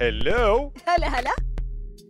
[0.00, 1.30] هلو هلا هلا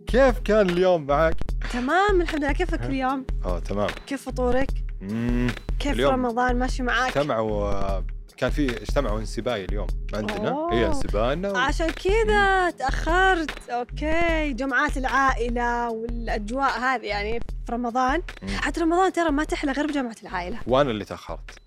[0.07, 1.35] كيف كان اليوم معك؟
[1.73, 4.69] تمام الحمد لله كيفك اليوم؟ آه تمام كيف فطورك؟
[5.01, 5.47] مم.
[5.79, 8.05] كيف اليوم رمضان ماشي معاك؟ اجتمعوا آه،
[8.37, 10.69] كان في اجتمعوا انسباي اليوم عندنا.
[10.71, 11.55] هي انسبانا و...
[11.55, 13.69] عشان كذا تأخرت.
[13.69, 14.53] okay.
[14.53, 18.21] جمعات العائلة والأجواء هذه يعني في رمضان.
[18.41, 18.49] مم.
[18.49, 20.59] حتى رمضان ترى ما تحلى غير بجمعة العائلة.
[20.67, 21.59] وأنا اللي تأخرت.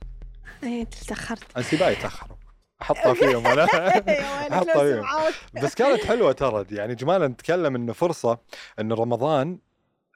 [0.62, 1.56] إيه أنت اللي تأخرت.
[1.56, 2.36] انسباي تأخروا.
[2.82, 3.62] أحطها فيهم أنا.
[3.62, 6.66] يا ويلك حطها لو فيهم بس كانت حلوة ترى.
[6.70, 8.38] يعني إجمالا نتكلم إنه فرصة
[8.80, 9.58] انه رمضان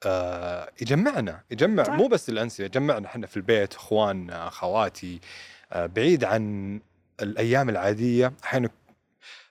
[0.07, 1.45] آه يجمعنا.
[1.51, 1.89] يجمع.
[1.89, 5.21] مو بس الانسيه يجمعنا إحنا في البيت إخواننا أخواتي.
[5.75, 6.81] بعيد عن
[7.23, 8.33] الأيام العادية.
[8.45, 8.69] أحيانا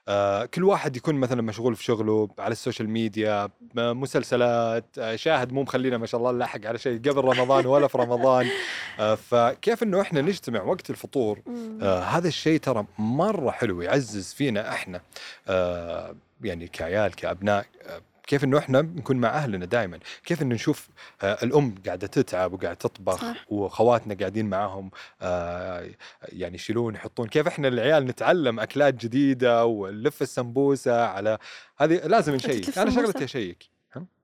[0.08, 5.52] آه كل واحد يكون مثلا مشغول في شغله على ال social media مسلسلات آه شاهد
[5.52, 8.46] مو مخلينا ما شاء الله نلاحق على شيء قبل رمضان ولا في رمضان.
[9.00, 11.40] آه فكيف إنه إحنا نجتمع وقت الفطور.
[11.82, 15.00] آه هذا الشيء ترى مرة حلو يعزز فينا إحنا
[15.48, 18.00] آه يعني كعيال كأبناء آه
[18.30, 20.88] كيف إنه إحنا نكون مع أهلنا دائما كيف إنه نشوف
[21.22, 23.44] آه الأم قاعدة تتعب وقاعدة تطبخ صح.
[23.48, 24.90] واخواتنا قاعدين معاهم
[25.22, 25.90] آه
[26.22, 31.38] يعني يشيلون يحطون كيف إحنا العيال نتعلم أكلات جديدة ونلف السمبوسة على
[31.78, 33.64] هذه لازم نشيك أنا؟ شغلتي أشيك؟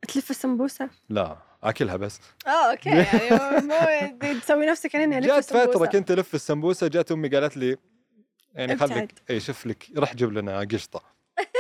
[0.09, 3.31] تلف السمبوسة؟ لا أكلها بس آه أوكي يعني
[4.33, 5.87] مو تسوي نفسك يعني الف جات فتره.
[5.87, 7.77] كنت ألف السمبوسة جات أمي قالت لي
[8.55, 8.77] يعني.
[8.77, 11.16] خليك اي شوف لك روح جيب لنا قشطة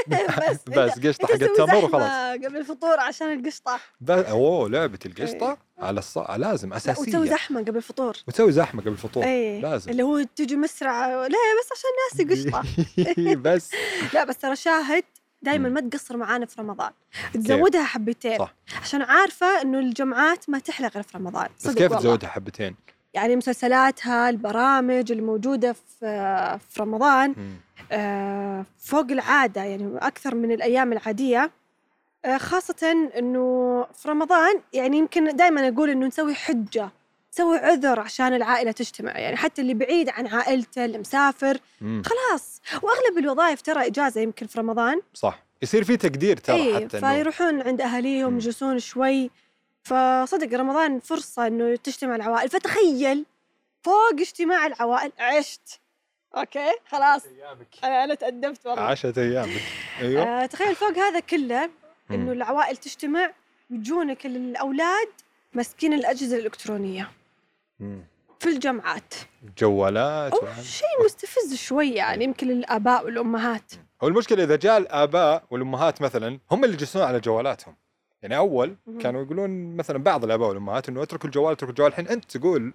[0.51, 2.11] بس بس قشطة أنت حقت تسوي تمر زحمة وخلاص
[2.45, 6.19] قبل الفطور عشان القشطة بس أوه لعبة القشطة على الص...
[6.19, 9.91] لازم لا أساسية وتسوي زحمة قبل الفطور وتسوي زحمة قبل الفطور إيه لازم.
[9.91, 11.91] اللي هو تجي مسرع لا بس عشان
[12.27, 12.63] الناس قشطة
[13.55, 13.71] بس
[14.15, 15.05] لا بس ترى شاهد
[15.43, 15.69] دائما.
[15.69, 16.91] ما تقصر معانا في رمضان
[17.35, 18.55] تزودها حبتين صح.
[18.83, 21.99] عشان عارفة إنه الجمعات ما تحلى غير في رمضان بس كيف والله.
[21.99, 22.77] تزودها حبتين؟
[23.15, 27.57] يعني مسلسلاتها البرامج الموجودة في في رمضان مم.
[27.93, 31.51] آه، فوق العادة يعني أكثر من الأيام العادية.
[32.25, 36.91] آه، خاصة أنه في رمضان يعني يمكن دائما أقول أنه نسوي حجة
[37.33, 39.19] نسوي عذر عشان العائلة تجتمع.
[39.19, 42.03] يعني حتى اللي بعيد عن عائلته اللي مسافر مم.
[42.07, 42.61] خلاص.
[42.83, 45.01] وأغلب الوظائف ترى إجازة يمكن في رمضان.
[45.15, 45.43] صح.
[45.63, 48.37] يصير في تقدير ترى إيه حتى فيروحون عند أهاليهم.
[48.37, 49.31] يجلسون شوي.
[49.83, 52.49] فصدق رمضان فرصة أنه تجتمع العوائل.
[52.49, 53.25] فتخيل
[53.83, 55.81] فوق اجتماع العوائل عشت.
[56.37, 57.23] أوكي خلاص.
[57.85, 58.83] أنا أنا تأدبت والله.
[58.83, 59.49] عشرة أيام
[60.01, 60.23] أيوه.
[60.23, 61.71] آه تخيل فوق هذا كله
[62.11, 62.33] إنه.
[62.33, 63.33] العوائل تجتمع
[63.71, 65.09] ويجونك الأولاد
[65.53, 67.11] ماسكين الأجهزة الإلكترونية.
[67.81, 68.05] مم.
[68.41, 69.15] في الجامعات.
[69.59, 70.35] جوالات.
[70.63, 73.73] شيء مستفز شوي يعني يمكن الآباء والأمهات.
[74.03, 77.77] هو المشكلة إذا جاء الآباء والأمهات مثلا هم اللي يجلسون على جوالاتهم.
[78.23, 78.99] يعني أول مم.
[78.99, 81.91] كانوا يقولون مثلا بعض الآباء والأمهات إنه اتركوا الجوال اتركوا الجوال.
[81.91, 82.73] الحين أنت تقول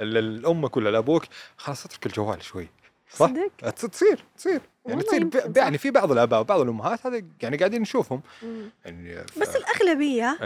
[0.00, 1.24] لامك ولا لأبوك
[1.56, 2.68] خلاص اترك الجوال شوي؟
[3.14, 4.60] صدق؟ ت- تصير تصير.
[4.86, 5.30] يعني تصير.
[5.56, 8.22] يعني في بعض الآباء وبعض الأمهات هذا يعني قاعدين نشوفهم.
[8.84, 9.38] يعني ف...
[9.38, 10.38] بس الأغلبية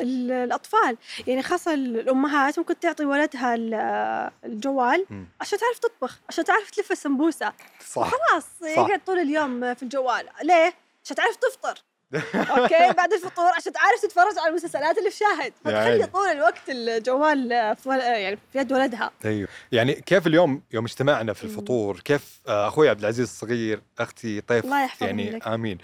[0.00, 5.26] ال- الأطفال يعني خاصة الأمهات ممكن تعطي ولدها ال- الجوال مم.
[5.40, 7.52] عشان تعرف تطبخ عشان تعرف تلف السمبوسة.
[7.88, 8.46] صح خلاص.
[8.62, 10.26] يقعد طول اليوم في الجوال.
[10.42, 11.74] ليه؟ عشان تعرف تفطر.
[12.14, 15.52] أوكي بعد الفطور عشان تعرف تتفرج على المسلسلات اللي في شاهد.
[15.66, 16.06] يا فتخلي.
[16.06, 19.10] طول الوقت الجوال في يعني في يد ولدها.
[19.24, 19.48] أيوه.
[19.72, 21.44] يعني كيف اليوم يوم اجتمعنا في.
[21.44, 25.48] الفطور؟ كيف آه، أخوي عبد العزيز الصغير أختي طيف الله يحفظهم يعني لك.
[25.48, 25.78] آمين.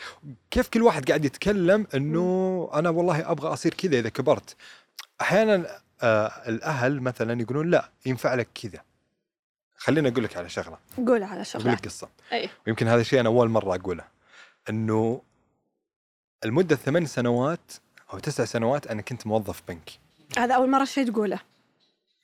[0.51, 4.57] كيف كل واحد قاعد يتكلم إنه أنا والله أبغى أصير كذا إذا كبرت؟
[5.21, 8.83] أحيانا آه الأهل مثلا يقولون لا ينفع لك كذا.
[9.77, 10.79] خليني أقول لك على شغلة.
[10.97, 12.09] قول على أقول شغلات لك قصة.
[12.33, 14.05] اي ويمكن هذا الشيء أنا أول مرة أقوله.
[14.71, 15.23] إنه
[16.45, 17.73] المدة ثمان سنوات
[18.13, 19.91] أو تسع سنوات أنا كنت موظف بنك.
[20.39, 21.39] هذا أول مرة شيء تقوله.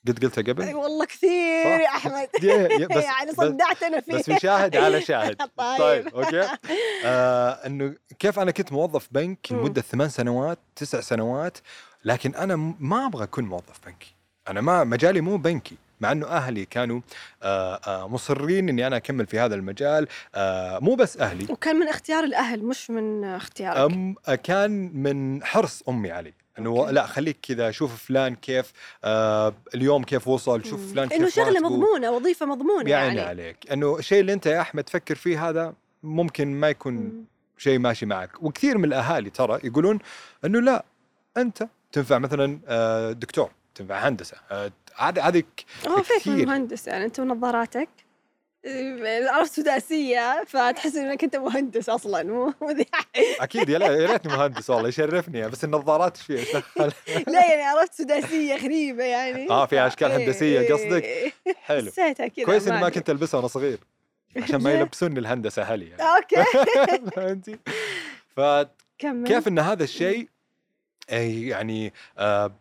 [0.09, 2.29] قد قلتها أي قبل والله كثير؟ يا أحمد.
[2.91, 4.13] بس يعني صدعتنا فيه.
[4.19, 5.37] بس شاهد على شاهد.
[5.57, 5.79] طيب.
[5.79, 6.49] طيب أوكي.
[7.05, 9.53] آه إنه كيف أنا كنت موظف بنك.
[9.53, 11.59] لمدة ثمان سنوات تسع سنوات
[12.05, 14.15] لكن أنا ما أبغى أكون موظف بنكي.
[14.49, 15.77] أنا ما مجالي مو بنكي.
[16.01, 17.01] مع إنه أهلي كانوا
[17.43, 21.89] آه آه مصرين إني أنا أكمل في هذا المجال آه مو بس أهلي وكان من
[21.89, 24.15] اختيار الأهل مش من اختيارك أم
[24.45, 26.91] كان من حرص أمي علي إنه.
[26.91, 28.73] لا خليك كذا شوف فلان كيف
[29.05, 30.93] آه اليوم كيف وصل شوف.
[30.93, 31.61] فلان كيف انه شغله.
[31.61, 35.49] مضمونة وظيفة مضمونة يا عيني يعني عليك إنه الشيء اللي أنت يا أحمد تفكر فيه
[35.49, 37.25] هذا ممكن ما يكون.
[37.59, 39.99] شيء ماشي معك وكثير من الأهالي ترى يقولون
[40.45, 40.85] إنه لا
[41.37, 42.61] أنت تنفع مثلا
[43.13, 44.37] دكتور تنفع هندسة
[44.99, 46.47] هذا هذيك هو فيك كثير.
[46.47, 47.89] مهندس يعني أنت ونظاراتك
[49.29, 52.55] عرفت سداسية فتحس إنك أنت مهندس أصلا مو
[53.41, 56.63] أكيد يا ريتني مهندس والله يشرفني بس النظارات إيش فيها
[57.33, 61.33] لا يعني عرفت سداسية غريبة يعني آه في أشكال إيه، هندسية قصدك إيه.
[61.55, 62.89] حلو حسيتها كذا كويس إني ما.
[62.89, 63.79] كنت ألبسها وأنا صغير
[64.37, 66.03] عشان ما؟ يلبسوني الهندسة أهلي يعني.
[66.03, 66.45] أوكي
[67.17, 67.59] فهمتي؟
[68.37, 68.69] فكيف
[68.99, 70.29] كمل إن هذا الشيء
[71.13, 72.53] أي يعني آه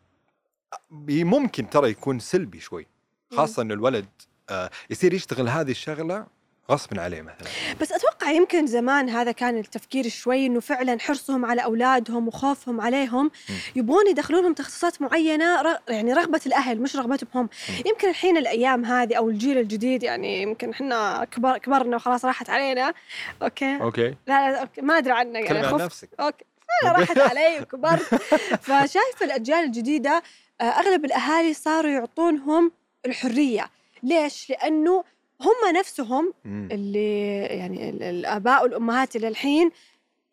[1.09, 2.87] ممكن ترى يكون سلبي شوي.
[3.33, 4.05] خاصة انه الولد
[4.49, 6.25] آه يصير يشتغل هذه الشغلة
[6.71, 7.47] غصبا عليه مثلا.
[7.81, 13.31] بس أتوقع يمكن زمان هذا كان التفكير شوي إنه فعلا حرصهم على أولادهم وخوفهم عليهم.
[13.75, 17.27] يبغون يدخلونهم تخصصات معينة ر- يعني رغبة الأهل مش رغبتهم.
[17.35, 17.49] هم
[17.85, 22.93] يمكن الحين الأيام هذه أو الجيل الجديد يعني يمكن إحنا كبر كبرنا وخلاص راحت علينا.
[23.41, 24.07] okay؟ okay.
[24.27, 24.81] لا لا okay.
[24.81, 25.45] ما أدري عنك.
[25.45, 26.09] يعني عن خفت نفسك.
[26.19, 26.45] okay.
[26.83, 28.15] راحت علي وكبرت
[28.61, 30.23] فشايفه الأجيال الجديدة
[30.61, 32.71] أغلب الأهالي صاروا يعطونهم
[33.05, 33.69] الحرية
[34.03, 35.03] ليش لأنه
[35.41, 36.33] هم نفسهم.
[36.45, 39.71] اللي يعني ال- الآباء والأمهات اللي الحين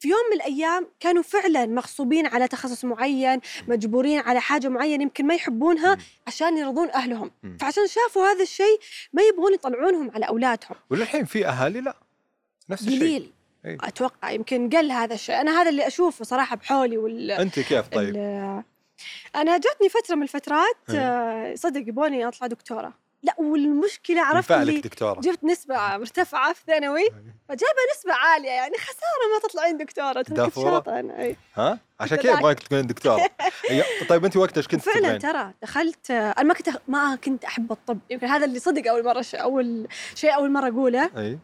[0.00, 5.26] في يوم من الأيام كانوا فعلا مغصوبين على تخصص معين مجبورين على حاجة معينة يمكن
[5.26, 5.98] ما يحبونها.
[6.26, 7.30] عشان يرضون أهلهم.
[7.60, 8.78] فعشان شافوا هذا الشيء
[9.12, 11.96] ما يبغون يطلعونهم على أولادهم وللحين في أهالي لا
[12.70, 13.30] نفس الشيء قليل
[13.64, 13.76] إيه.
[13.80, 18.14] أتوقع يمكن قل هذا الشيء أنا هذا اللي أشوفه صراحة بحولي وال أنت كيف طيب؟
[19.36, 20.98] أنا جاتني فترة من الفترات إيه.
[20.98, 22.92] آه، صدق يبوني أطلع دكتورة
[23.22, 27.08] لا والمشكلة عرفت اللي لك دكتورة جبت نسبة مرتفعة في ثانوي
[27.48, 31.36] فجايبة نسبة عالية يعني خسارة ما تطلعين دكتورة ترى كنت دافورة؟ شاطرة أنا أي.
[31.54, 32.32] ها عشان كذا.
[32.38, 33.22] ابغاك تكونين دكتورة
[33.70, 37.44] أي- طيب أنت وقتها إيش كنت فعلا تبغين؟ ترى دخلت أنا ما كنت ما كنت
[37.44, 39.34] أحب الطب يمكن هذا اللي صدق أول مرة ش...
[39.34, 41.38] أول شيء أول مرة أقوله اي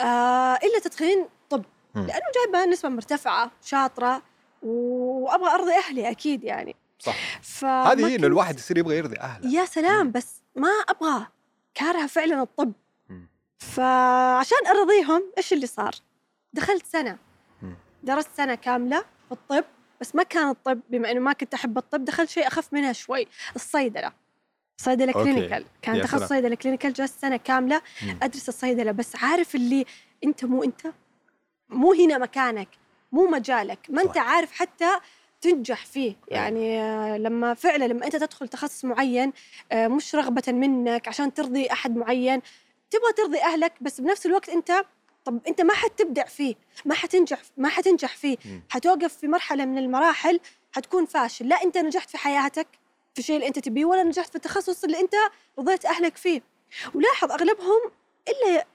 [0.00, 1.64] آه إلا تدخلين طب
[1.94, 2.06] مم.
[2.06, 4.22] لأنه جايبة نسبة مرتفعة شاطرة
[4.62, 7.16] وأبغى أرضي أهلي أكيد يعني صح
[7.64, 11.26] هذه هي انه الواحد يصير يبغى يرضي أهله يا سلام بس ما أبغى
[11.74, 12.72] كارهة فعلا الطب
[13.08, 13.28] مم.
[13.58, 15.94] فعشان أرضيهم إيش اللي صار؟
[16.52, 17.18] دخلت سنة
[17.62, 17.76] مم.
[18.02, 19.64] درست سنة كاملة في الطب
[20.00, 23.26] بس ما كان الطب بما إنه ما كنت أحب الطب دخلت شيء أخف منها شوي
[23.56, 24.12] الصيدلة
[24.76, 25.12] صيدلة.
[25.12, 26.28] clinical كان تخصص.
[26.28, 28.18] صيدلة clinical جلست سنة كاملة مم.
[28.22, 29.84] أدرس الصيدلة بس عارف اللي
[30.24, 30.86] أنت مو أنت
[31.68, 32.68] مو هنا مكانك
[33.12, 34.18] مو مجالك ما أنت.
[34.18, 34.90] عارف حتى
[35.40, 36.16] تنجح فيه.
[36.28, 39.32] يعني آه، لما فعلا لما أنت تدخل تخصص معين
[39.72, 42.42] آه، مش رغبة منك عشان ترضي أحد معين
[42.90, 44.84] تبغى ترضي أهلك بس بنفس الوقت أنت
[45.24, 46.54] طب أنت ما حتبدع فيه
[46.84, 48.36] ما حتنجح ما حتنجح فيه.
[48.68, 50.40] حتوقف في مرحلة من المراحل
[50.72, 51.48] حتكون فاشل.
[51.48, 52.66] لا أنت نجحت في حياتك
[53.14, 55.14] في الشيء اللي أنت تبيه ولا نجحت في التخصص اللي أنت
[55.58, 56.42] رضيت أهلك فيه.
[56.94, 57.80] ولاحظ أغلبهم
[58.28, 58.66] إلا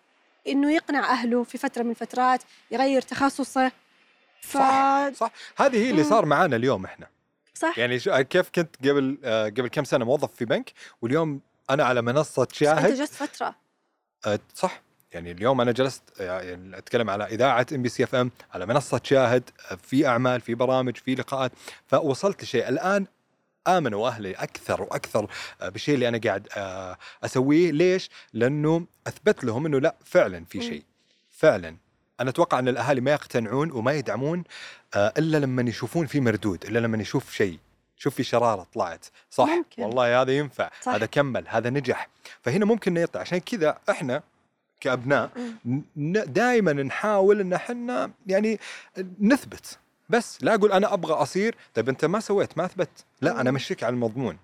[0.48, 3.72] إنه يقنع أهله في فترة من الفترات يغير تخصصه
[4.46, 5.32] ف صح صح.
[5.58, 6.04] هذه هي اللي.
[6.04, 7.08] صار معانا اليوم إحنا.
[7.54, 7.78] صح.
[7.78, 11.40] يعني كيف كنت قبل آه، قبل كم سنة موظف في بنك واليوم
[11.70, 12.94] أنا على منصة انت شاهد.
[12.94, 13.56] جلست فترة.
[14.26, 14.82] آه، صح.
[15.12, 19.50] يعني اليوم أنا جلست يعني أتكلم على إذاعة MBC FM على منصة شاهد
[19.84, 21.52] في أعمال في برامج في لقاءات.
[21.88, 22.70] فوصلت لشيء.
[22.70, 23.06] الآن
[23.68, 25.28] امنوا أهلي أكثر وأكثر
[25.62, 27.72] آه، بالشيء اللي أنا قاعد آه، أسويه.
[27.72, 30.62] ليش؟ لأنه أثبت لهم إنه لا فعلا في.
[30.62, 30.84] شيء.
[31.32, 31.76] فعلا.
[32.20, 34.44] أنا أتوقع أن الأهالي ما يقتنعون وما يدعمون
[34.96, 37.60] آه، إلا لما يشوفون في مردود إلا لما يشوف شيء
[37.98, 39.84] شوف في شرارة طلعت صح ممكن.
[39.84, 40.92] والله هذا ينفع صح.
[40.94, 42.10] هذا كمل هذا نجح
[42.42, 44.24] فهنا ممكن نقطع عشان كذا إحنا
[44.82, 45.32] كأبناء.
[46.28, 48.60] دائما نحاول إن إحنا يعني
[49.20, 49.78] نثبت
[50.10, 52.90] بس لا أقول أنا أبغى أصير طيب أنت ما سويت ما أثبت
[53.22, 53.52] لا أنا.
[53.52, 54.38] مشيك على المضمون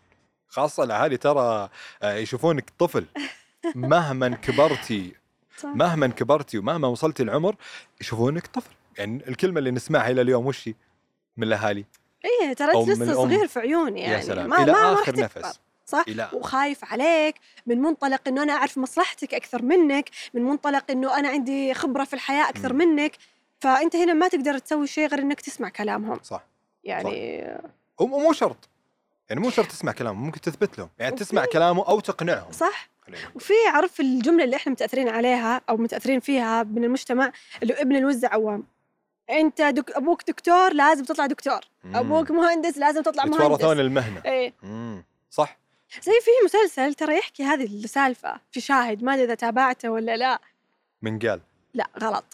[0.47, 1.69] خاصة الأهالي ترى
[2.03, 3.05] آه، يشوفونك طفل
[3.75, 5.13] مهما كبرتي
[5.61, 5.69] صح.
[5.69, 7.55] مهما كبرتي ومهما وصلتي العمر
[8.01, 8.71] يشوفونك طفل.
[8.97, 10.69] يعني الكلمة اللي نسمعها إلى اليوم وش
[11.37, 11.85] من الأهالي.
[12.25, 13.13] إيه ترى لسه.
[13.13, 14.13] صغير في عيوني يعني.
[14.13, 14.49] يا سلام.
[14.49, 15.23] ما إلى ما آخر تكبر.
[15.23, 15.59] نفس.
[15.85, 21.19] صح؟ إلى وخايف عليك من منطلق إنه أنا أعرف مصلحتك أكثر منك من منطلق إنه
[21.19, 22.79] أنا عندي خبرة في الحياة أكثر مم.
[22.79, 23.17] منك.
[23.59, 26.19] فأنت هنا ما تقدر تسوي شيء غير إنك تسمع كلامهم.
[26.23, 26.43] صح.
[26.83, 27.47] يعني
[27.99, 28.69] ومو مو شرط.
[29.29, 32.51] يعني مو شرط تسمع كلامه ممكن تثبت له يعني تسمع كلامه أو تقنعهم.
[32.51, 32.89] صح.
[33.11, 33.31] نقول.
[33.35, 37.31] وفي عرف الجملة اللي إحنا متأثرين عليها أو متأثرين فيها من المجتمع؟
[37.63, 38.63] اللي ابن الوز عوام.
[39.29, 39.91] أنت دك...
[39.91, 41.59] أبوك دكتور لازم تطلع دكتور.
[41.83, 41.95] مم.
[41.95, 43.63] أبوك مهندس لازم تطلع مهندس.
[43.63, 44.21] المهنة.
[44.25, 44.53] إيه.
[44.63, 45.03] مم.
[45.31, 45.57] صح.
[46.01, 48.39] زي في مسلسل ترى يحكي هذه السالفة.
[48.51, 50.39] في شاهد ما أدري إذا تابعته ولا لا.
[51.01, 51.41] من قال؟
[51.73, 52.25] لا غلط.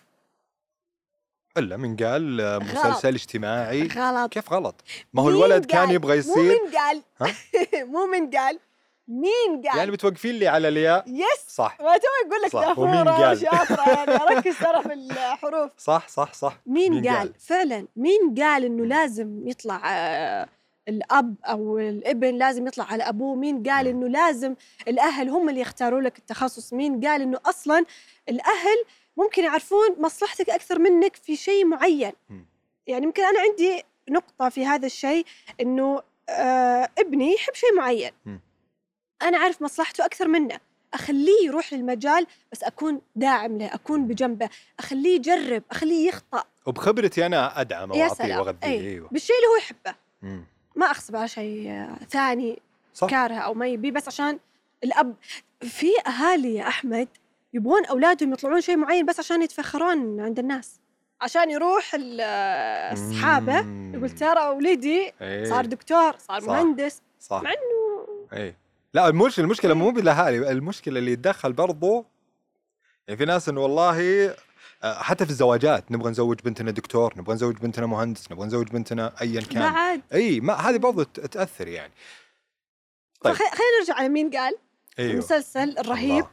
[1.57, 2.85] إلا من قال آه، غلط.
[2.85, 3.87] مسلسل اجتماعي.
[3.87, 4.31] غلط.
[4.31, 7.01] كيف غلط؟ ما هو الولد كان؟ يبغى مو يصير من قال.
[7.21, 7.35] ها؟
[7.93, 8.59] مو من قال.
[9.07, 12.79] مين قال يعني بتوقفين لي على الياء يس صح ما توي أقول لك صح.
[12.79, 17.33] ومين قال؟ وشاطره يعني اركز ترى في الحروف صح صح صح مين, مين قال؟ قال؟
[17.39, 20.47] فعلا مين قال إنه لازم يطلع آه،
[20.87, 24.03] الأب أو الابن لازم يطلع على أبوه مين قال مم.
[24.03, 24.55] إنه لازم
[24.87, 27.85] الأهل هم اللي يختاروا لك التخصص مين قال إنه أصلا
[28.29, 28.83] الأهل
[29.17, 32.13] ممكن يعرفون مصلحتك أكثر منك في شيء معين.
[32.87, 35.25] يعني يمكن أنا عندي نقطة في هذا الشيء
[35.61, 38.11] إنه آه ابني يحب شيء معين.
[39.21, 40.59] أنا أعرف مصلحته أكثر منه.
[40.93, 44.49] أخليه يروح للمجال بس أكون داعم له أكون بجنبه.
[44.79, 46.43] أخليه يجرب أخليه يخطأ.
[46.65, 48.57] وبخبرتي أنا ادعم يا وأعطيه وأغذيه.
[48.63, 48.87] أي.
[48.87, 49.09] أيوه.
[49.11, 49.95] بالشيء اللي هو يحبه.
[50.21, 50.45] مم.
[50.75, 52.59] ما اغصب على شيء ثاني
[52.93, 53.09] صح.
[53.09, 54.39] كاره أو ما يبي بس عشان
[54.83, 55.15] الأب.
[55.61, 57.07] في أهالي يا أحمد
[57.53, 60.79] يبغون أولادهم يطلعون شيء معين بس عشان يتفخرون عند الناس.
[61.21, 61.95] عشان يروح
[62.93, 63.65] أصحابه.
[63.93, 65.45] يقول ترى ولدي إيه.
[65.45, 66.47] صار دكتور صار صح.
[66.47, 67.01] مهندس.
[67.19, 67.41] صح.
[67.41, 68.55] مع إنه اي
[68.93, 72.05] لا المشكلة المشكلة مو بالأهالي المشكلة اللي يتدخل برضو
[73.07, 74.27] يعني في ناس إنه والله
[74.83, 79.13] آه، حتى في الزواجات نبغى نزوج بنتنا دكتور نبغى نزوج بنتنا مهندس نبغى نزوج بنتنا
[79.21, 79.73] ايا كان.
[79.73, 81.93] بعد إي ما هذه برضو تأثر يعني.
[83.21, 83.33] طيب.
[83.33, 84.55] فخ- خلينا نرجع على مين قال؟
[84.99, 85.11] إيوه.
[85.13, 86.27] المسلسل الرهيب الله.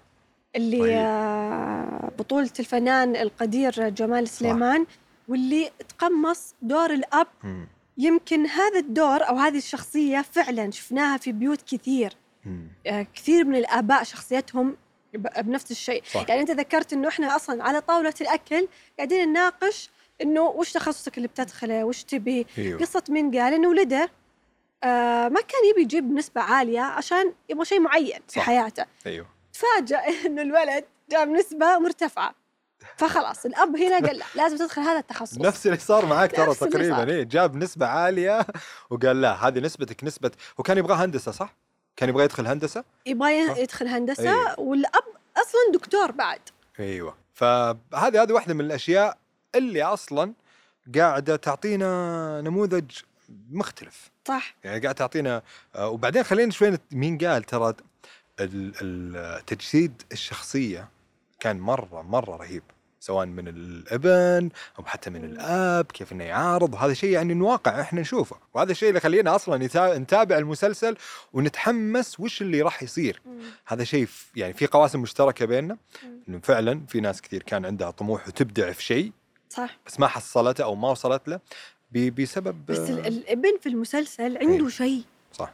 [0.56, 0.96] اللي.
[0.96, 4.86] آه، بطولة الفنان القدير جمال سليمان
[5.28, 7.26] واللي تقمص دور الأب.
[7.42, 7.66] مم.
[7.98, 12.16] يمكن هذا الدور أو هذه الشخصية فعلا شفناها في بيوت كثير.
[13.14, 14.76] كثير من الآباء شخصيتهم
[15.14, 16.24] بنفس الشيء صح.
[16.28, 19.90] يعني أنت ذكرت أنه إحنا أصلا على طاولة الأكل قاعدين نناقش
[20.22, 24.10] أنه وش تخصصك اللي بتدخله وش تبي أيوه قصة مين قال إنه ولده
[24.84, 28.42] آه ما كان يبي يجيب نسبة عالية عشان يبغى شيء معين في صح.
[28.42, 32.34] حياته أيوه تفاجأ إنه الولد جاب نسبة مرتفعة
[32.96, 37.10] فخلاص الأب هنا قال لا لازم تدخل هذا التخصص نفس اللي صار معاك ترى تقريبا.
[37.10, 38.46] إيه جاب نسبة عالية
[38.90, 41.56] وقال لا هذه نسبتك نسبة هو كان يبغى هندسة صح؟
[41.96, 43.62] كان يبغى يدخل هندسة؟ يبغى.
[43.62, 44.60] يدخل هندسة أيوه.
[44.60, 45.02] والأب
[45.36, 46.40] أصلا دكتور بعد
[46.80, 49.18] أيوه فهذه هذه واحدة من الأشياء
[49.54, 50.32] اللي أصلا
[50.98, 52.90] قاعدة تعطينا نموذج
[53.50, 55.42] مختلف صح يعني قاعد تعطينا
[55.76, 57.74] آه، وبعدين خلينا شوي مين قال ترى
[58.40, 60.88] ال- ال- تجسيد الشخصية
[61.40, 62.62] كان مرة مرة رهيب
[63.04, 65.24] سواء من الابن أو حتى من مم.
[65.32, 69.68] الاب كيف إنه يعارض وهذا شيء يعني واقع إحنا نشوفه وهذا الشيء اللي خلينا أصلا
[69.98, 70.96] نتابع المسلسل
[71.32, 73.22] ونتحمس وش اللي راح يصير
[73.66, 76.20] هذا شيء يعني في قواسم مشتركة بيننا مم.
[76.28, 79.12] إنه فعلا في ناس كثير كان عندها طموح وتبدع في شيء
[79.50, 81.40] صح بس ما حصلته أو ما وصلت له
[81.92, 84.68] بسبب بس آه، ال- الابن في المسلسل عنده أيوه.
[84.68, 85.52] شيء صح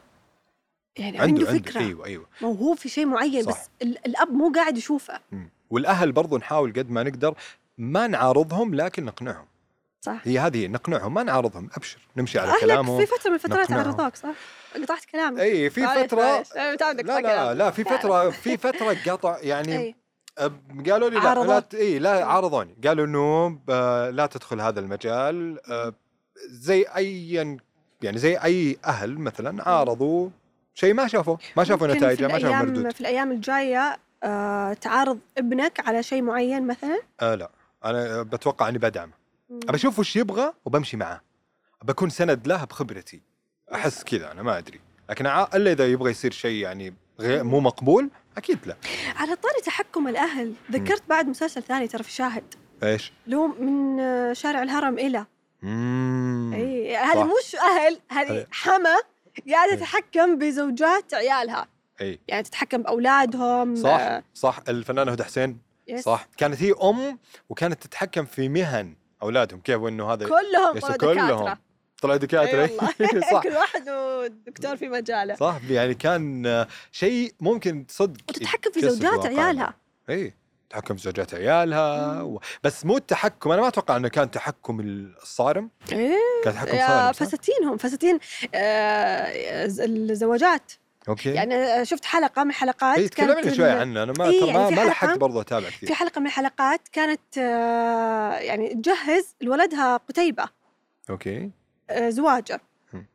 [0.97, 3.51] يعني عنده عنده, عنده فكرة أيوه أيوه موهوب في شيء معين صح.
[3.51, 5.49] بس ال- الأب مو قاعد يشوفه مم.
[5.71, 7.33] والأهل برضو نحاول قد ما نقدر
[7.77, 9.45] ما نعارضهم لكن نقنعهم.
[10.01, 10.21] صح.
[10.23, 13.71] هي هذه نقنعهم ما نعارضهم أبشر نمشي على كلامهم في فترة من الفترات.
[13.71, 14.29] عرضوك صح؟
[14.83, 15.39] قطعت كلامك.
[15.39, 17.53] إي في معليش، فتره متعودة لا لا.
[17.53, 19.95] لا في فتره في فترة قطع يعني أي.
[20.89, 22.75] قالوا لي لا لا إي لا عارضوني.
[22.87, 25.93] قالوا إنه ب- لا تدخل هذا المجال أه،
[26.49, 27.31] زي اي
[28.01, 30.29] يعني زي أي أهل مثلا عارضوا
[30.73, 32.91] شيء ما شافوا ما شافوا نتائجه ما شافوا مردود.
[32.93, 37.49] في الأيام الجاية آه تعارض ابنك على شيء معين مثلا؟ آه لا.
[37.85, 39.13] أنا بتوقع إني بدعمه
[39.51, 41.21] ابى أشوف وش يبغى وبمشي معاه.
[41.83, 43.21] بكون سند له بخبرتي.
[43.73, 44.79] أحس كذا أنا ما أدري.
[45.09, 48.75] لكن إلا إذا يبغى يصير شيء يعني غير مو مقبول أكيد لا.
[49.15, 50.53] على طاري تحكم الأهل.
[50.71, 52.43] ذكرت بعد مسلسل ثاني ترى في شاهد.
[52.83, 53.97] إيش؟ اللي هو من
[54.33, 55.25] شارع الهرم إلى.
[55.61, 56.51] مم.
[56.55, 57.23] إي هذه.
[57.23, 58.95] مش أهل هذه حما
[59.51, 59.77] قاعدة إي.
[59.77, 61.67] تتحكم بزوجات عيالها.
[62.01, 64.59] اي يعني تتحكم بأولادهم صح صح.
[64.69, 65.59] الفنانه هدى حسين.
[65.87, 66.03] Yes.
[66.03, 66.27] صح.
[66.37, 72.17] كانت هي أم وكانت تتحكم في مهن أولادهم كيف إنه هذا كلهم yes، طلعوا كلهم.
[72.17, 72.61] دكاترة.
[72.61, 73.21] والله.
[73.31, 73.43] صح.
[73.43, 73.85] كل واحد
[74.47, 75.35] دكتور في مجاله.
[75.35, 75.59] صح.
[75.69, 79.25] يعني كان شيء ممكن صدق وتتحكم في زوجات.
[79.25, 79.73] عيالها.
[80.09, 80.33] اي
[80.69, 82.41] تحكم في زوجات عيالها و...
[82.63, 83.51] بس مو التحكم.
[83.51, 85.69] أنا ما أتوقع إنه كان تحكم الصارم.
[85.91, 86.17] إيه.
[86.43, 88.19] كان تحكم صارم؟ فساتينهم فساتين
[88.55, 90.71] آه الزواجات.
[91.09, 91.29] Okay.
[91.33, 94.59] يعني آه، شفت حلقة من الحلقات اي تكلمنا كانت شوي عنه أنا ما إيه، يعني
[94.59, 99.97] ما, في لحقت برضو أتابع في كثير حلقة من الحلقات كانت آه يعني تجهز لولدها
[99.97, 100.49] قتيبة.
[101.09, 101.49] Okay.
[101.89, 102.61] آه، زواجه.
[102.93, 103.05] هم.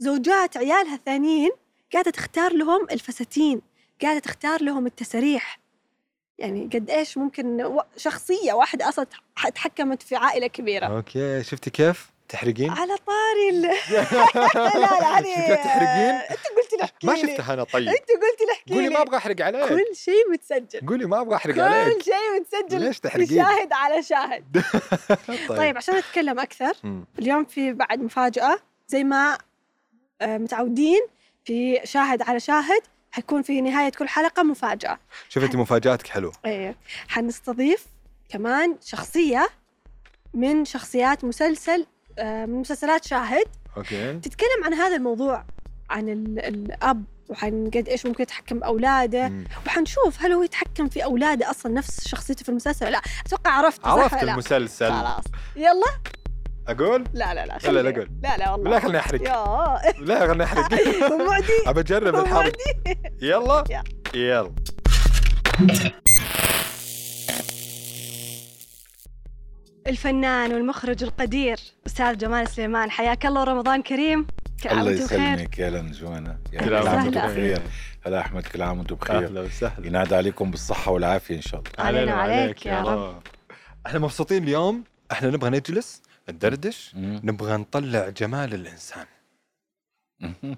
[0.00, 1.50] فزوجات عيالها الثانيين
[1.92, 3.60] قاعدة تختار لهم الفساتين
[4.02, 5.60] قاعدة تختار لهم التساريح.
[6.38, 10.86] يعني قد إيش ممكن شخصية واحدة أصلا تح- تحكمت في عائلة كبيرة.
[10.86, 13.62] أوكي شفتي كيف؟ تحرقين؟ على طاري ال...
[14.74, 17.16] لا لا هذه تحرقين؟ أنت قلت لي احكي ما.
[17.16, 17.88] شفتها أنا طيب.
[17.88, 18.94] أنت قلت لي احكي قولي لي.
[18.94, 19.68] ما أبغى أحرق عليك.
[19.68, 20.86] كل شيء متسجل.
[20.86, 22.80] قولي ما أبغى أحرق كل عليك شيء متسجل.
[22.80, 24.62] ليش تحرقين؟ شاهد على شاهد.
[25.48, 25.76] طيب.
[25.76, 26.72] عشان نتكلم أكثر.
[27.18, 29.38] اليوم في بعد مفاجأة زي ما
[30.20, 31.00] آه، متعودين
[31.44, 34.98] في شاهد على شاهد حيكون في نهاية كل حلقة مفاجأة.
[35.28, 36.32] شفتي مفاجأتك حلوة.
[36.46, 36.76] إيه.
[37.08, 37.84] حنستضيف
[38.28, 39.48] كمان شخصية
[40.34, 41.86] من شخصيات مسلسل
[42.20, 43.44] من مسلسلات شاهد.
[43.76, 44.12] أوكي.
[44.18, 45.44] تتكلم عن هذا الموضوع
[45.90, 49.32] عن ال- الأب وعن قد إيش ممكن يتحكم بأولاده.
[49.66, 53.00] وحنشوف هل هو يتحكم في أولاده أصلا نفس شخصيته في المسلسل لا.
[53.26, 54.92] أتوقع عرفت عرفت؟ المسلسل.
[54.92, 55.24] خلاص.
[55.56, 55.86] يلا.
[56.68, 58.10] أقول؟ لا لا لا لا، لا، خلي- قول.
[58.22, 58.70] لا لا والله.
[58.70, 59.22] لا خليني أحرق.
[60.00, 60.68] لا خليني أحرق.
[61.68, 62.52] أبى أجرب الحرق.
[63.22, 63.64] يلا.
[64.14, 64.52] يلا.
[69.86, 74.26] الفنان والمخرج القدير أستاذ جمال سليمان حياك الله ورمضان كريم.
[74.62, 75.20] كل عام الله وأنتم بخير.
[75.34, 77.60] يسلمك يا لنجوانا يا كل كل عام وأنتم بخير.
[78.06, 79.16] هلا أحمد كل عام وأنتم بخير.
[79.24, 79.86] أهلا وسهلا.
[79.86, 81.70] ينادى عليكم بالصحة والعافية إن شاء الله.
[81.86, 83.22] علينا وعليك يا رب.
[83.86, 84.84] إحنا مبسوطين اليوم.
[85.12, 86.92] إحنا نبغى نجلس ندردش.
[86.96, 89.06] نبغى نطلع جمال الإنسان.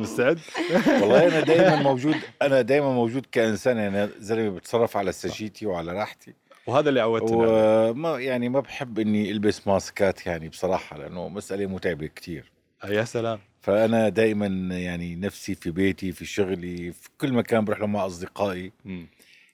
[0.00, 0.38] مستعد؟
[0.86, 3.76] والله أنا دائما موجود أنا دائما موجود كإنسان.
[3.76, 6.34] يعني زلمة بتصرف على سجيتي وعلى راحتي.
[6.68, 7.36] وهذا اللي عودتنا.
[7.36, 12.52] وما يعني ما بحب إني ألبس ماسكات يعني بصراحة لأنه مسألة متعبة كتير.
[12.84, 13.38] آه، يا سلام.
[13.60, 14.46] فأنا دائما
[14.78, 18.72] يعني نفسي في بيتي في شغلي في كل مكان بروح له مع أصدقائي.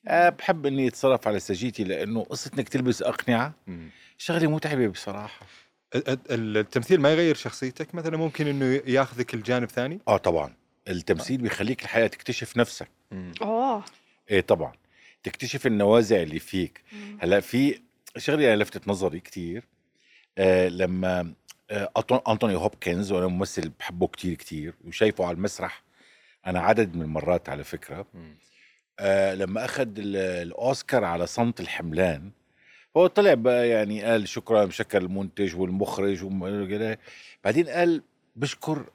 [0.09, 3.54] أه بحب إني أتصرف على سجيتي لأنه قصه إنك تلبس أقنعة.
[4.18, 5.47] شغله متعبة بصراحة.
[5.94, 10.52] ال- ال- التمثيل ما يغير شخصيتك؟ مثلا ممكن إنه ياخذك الجانب ثاني؟ آه طبعا.
[10.88, 12.88] التمثيل بيخليك الحقيقة تكتشف نفسك.
[13.42, 13.85] أوه.
[14.30, 14.73] إيه طبعا.
[15.25, 16.83] تكتشف النوازع اللي فيك
[17.21, 17.81] هلأ في
[18.19, 19.64] شغله لفتت نظري كتير
[20.38, 21.35] آه لما
[21.71, 21.90] آه
[22.28, 25.83] أنتوني هوبكنز وأنا ممثل بحبه كتير كتير وشايفه على المسرح
[26.47, 28.07] أنا عدد من المرات على فكرة.
[29.00, 32.31] آه لما اخذ ال- الأوسكار على صمت الحملان
[32.97, 36.23] هو طلع بقى يعني قال شكرا شكر المنتج والمخرج
[37.45, 38.02] بعدين قال
[38.37, 38.87] بشكر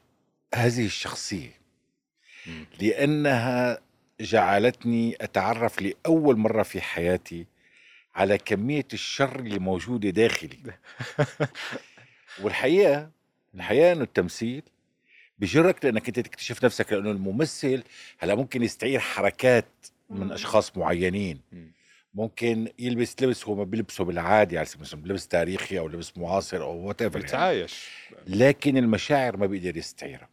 [0.55, 1.51] هذه الشخصية
[2.47, 2.65] مم.
[2.81, 3.79] لأنها
[4.21, 7.45] جعلتني أتعرف لأول مرة في حياتي
[8.15, 10.57] على كمية الشر اللي موجودة داخلي
[12.43, 13.09] والحقيقة
[13.55, 14.63] الحقيقة إنه التمثيل
[15.39, 17.83] بجرك لأنك أنت تكتشف نفسك لأنه الممثل
[18.17, 19.65] هلأ ممكن يستعير حركات
[20.09, 20.31] من مم.
[20.31, 21.71] أشخاص معينين مم.
[22.13, 26.63] ممكن يلبس لبس هو ما بيلبسه بالعادي على سبيل المثال لبس تاريخي أو لبس معاصر
[26.63, 27.27] أو وات ايفر يعني.
[27.27, 27.89] بتعايش
[28.27, 30.29] لكن المشاعر ما بيقدر يستعيرها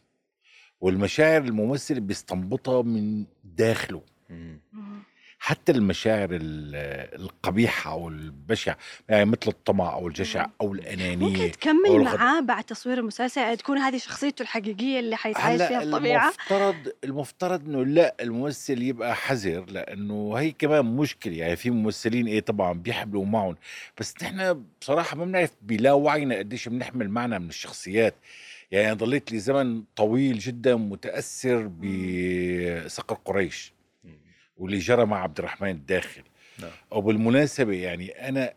[0.81, 3.25] والمشاعر الممثل بيستنبطها من
[3.59, 4.03] داخله.
[5.39, 8.77] حتى المشاعر ال- القبيحة أو البشعة
[9.09, 13.79] يعني مثل الطمع أو الجشع أو الأنانية ممكن تكمل معاه بعد تصوير المسلسل؟ يعني تكون
[13.79, 19.65] هذه شخصيته الحقيقية اللي حيتعايش فيها هلا الطبيعة؟ المفترض المفترض إنه لا الممثل يبقى حذر
[19.71, 21.37] لأنه هي كمان مشكلة.
[21.37, 23.57] يعني في ممثلين إيه طبعا بيحملوا معهم.
[24.01, 28.15] بس نحن بصراحة ما بنعرف بلا وعينا قديش بنحمل معنا من الشخصيات.
[28.71, 33.73] يعني ضليت لي زمن طويل جدا متأثر بصقر قريش.
[34.57, 36.23] واللي جرى مع عبد الرحمن الداخل
[36.59, 36.71] نعم.
[36.91, 38.55] وبالمناسبه يعني أنا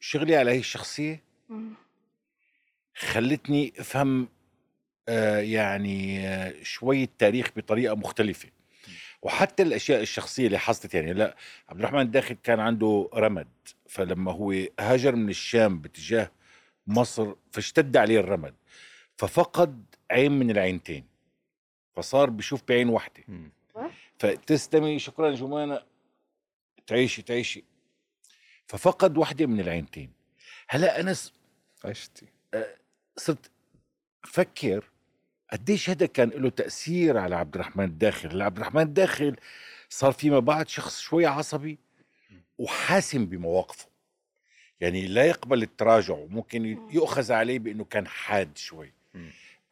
[0.00, 1.22] شغلي على هي الشخصية.
[2.94, 4.28] خلتني أفهم
[5.08, 8.48] آه يعني آه شوية تاريخ بطريقة مختلفة
[9.22, 11.36] وحتى الأشياء الشخصية اللي حصلت يعني لا
[11.68, 13.48] عبد الرحمن الداخل كان عنده رمد
[13.88, 16.30] فلما هو هاجر من الشام باتجاه
[16.86, 18.54] مصر فاشتد عليه الرمد
[19.16, 21.04] ففقد عين من العينتين
[21.96, 23.22] فصار بيشوف بعين واحدة.
[24.18, 25.82] فتسلمي شكرا جمانة
[26.86, 27.64] تعيشي تعيشي.
[28.66, 30.12] ففقد واحدة من العينتين.
[30.68, 31.32] هلأ أنا س-
[31.84, 32.26] عشتي.
[33.16, 33.50] صرت
[34.24, 34.84] أفكر
[35.52, 38.28] قديش هذا كان له تأثير على عبد الرحمن الداخل.
[38.30, 39.36] هلا عبد الرحمن الداخل
[39.88, 41.78] صار فيما بعد شخص شوي عصبي
[42.58, 43.86] وحاسم بمواقفه.
[44.80, 48.86] يعني لا يقبل التراجع وممكن يؤخذ عليه بأنه كان حاد شوي.
[48.86, 48.92] مم.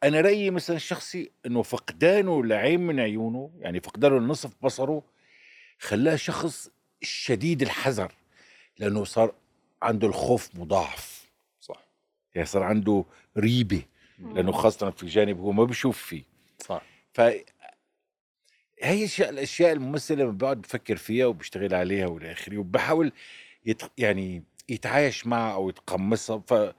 [0.03, 5.03] أنا رأيي مثلا الشخصي إنه فقدانه لعين من عيونه يعني فقدانه لنصف بصره
[5.79, 6.69] خلاه شخص
[7.01, 8.11] شديد الحذر
[8.77, 9.33] لأنه صار
[9.81, 11.31] عنده الخوف مضاعف.
[11.61, 11.83] صح.
[12.35, 13.05] يعني صار عنده
[13.37, 13.81] ريبة
[14.19, 16.23] لأنه خاصة في جانب هو ما بيشوف فيه.
[16.59, 16.81] صح.
[17.13, 17.21] ف
[18.81, 23.11] هي الأشياء الممثل لما بقعد بفكر فيها وبشتغل عليها والى آخره وبحاول
[23.65, 23.81] يت...
[23.97, 26.73] يعني يتعايش معها أو يتقمصها.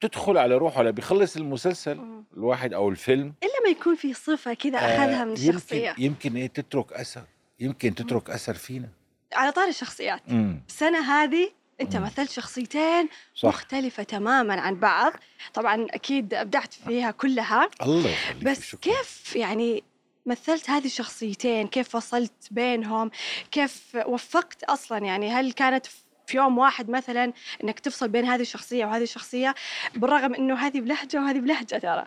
[0.00, 2.24] فتدخل على روحه هلا بيخلص المسلسل مم.
[2.36, 3.34] الواحد أو الفيلم.
[3.42, 7.22] إلا ما يكون في صفة كذا أخذها من آه، الشخصيه يمكن يمكن إيه تترك أثر.
[7.60, 8.88] يمكن تترك أثر فينا.
[9.34, 10.20] على طار الشخصيات.
[10.30, 12.02] امم السنة هذه أنت مم.
[12.02, 13.48] مثلت شخصيتين صح.
[13.48, 15.12] مختلفة تماما عن بعض.
[15.54, 17.68] طبعا أكيد أبدعت فيها كلها.
[17.82, 18.80] الله بس شكراً.
[18.80, 19.82] كيف يعني
[20.26, 23.10] مثلت هذه الشخصيتين؟ كيف فصلت بينهم؟
[23.50, 25.86] كيف وفقت أصلا؟ يعني هل كانت
[26.30, 27.32] في يوم واحد مثلا
[27.64, 29.54] إنك تفصل بين هذه الشخصية وهذه الشخصية
[29.96, 32.06] بالرغم إنه هذه بلهجة وهذه بلهجة ترى.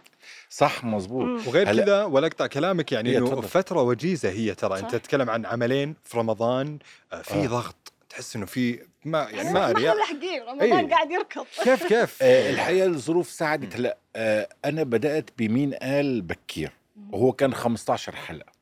[0.50, 1.48] صح مزبوط مم.
[1.48, 3.48] وغير هلا- كذا ولا أقطع كلامك يعني إيه، إنه تفضل.
[3.48, 4.80] فترة وجيزة هي ترى.
[4.80, 4.98] أنت صح.
[4.98, 6.80] تتكلم عن عملين في رمضان
[7.14, 7.48] آه، في آه.
[7.48, 10.90] ضغط تحس إنه في ما يعني يعني ما ما ملحقين رمضان إيه.
[10.90, 11.46] قاعد يركض.
[11.64, 13.76] كيف كيف؟ آه، الحقيقة الظروف ساعدت.
[13.76, 16.72] هلا آه، أنا بدأت بمين قال بكير
[17.12, 18.54] وهو كان 15 حلقة.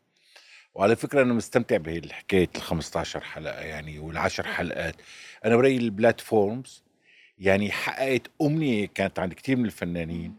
[0.75, 4.95] وعلى فكرة أنا مستمتع بهالحكايه ال 15 حلقة يعني والعشر حلقات.
[5.45, 6.83] أنا برايي ال platforms
[7.39, 10.35] يعني حققت أمنية كانت عند كثير من الفنانين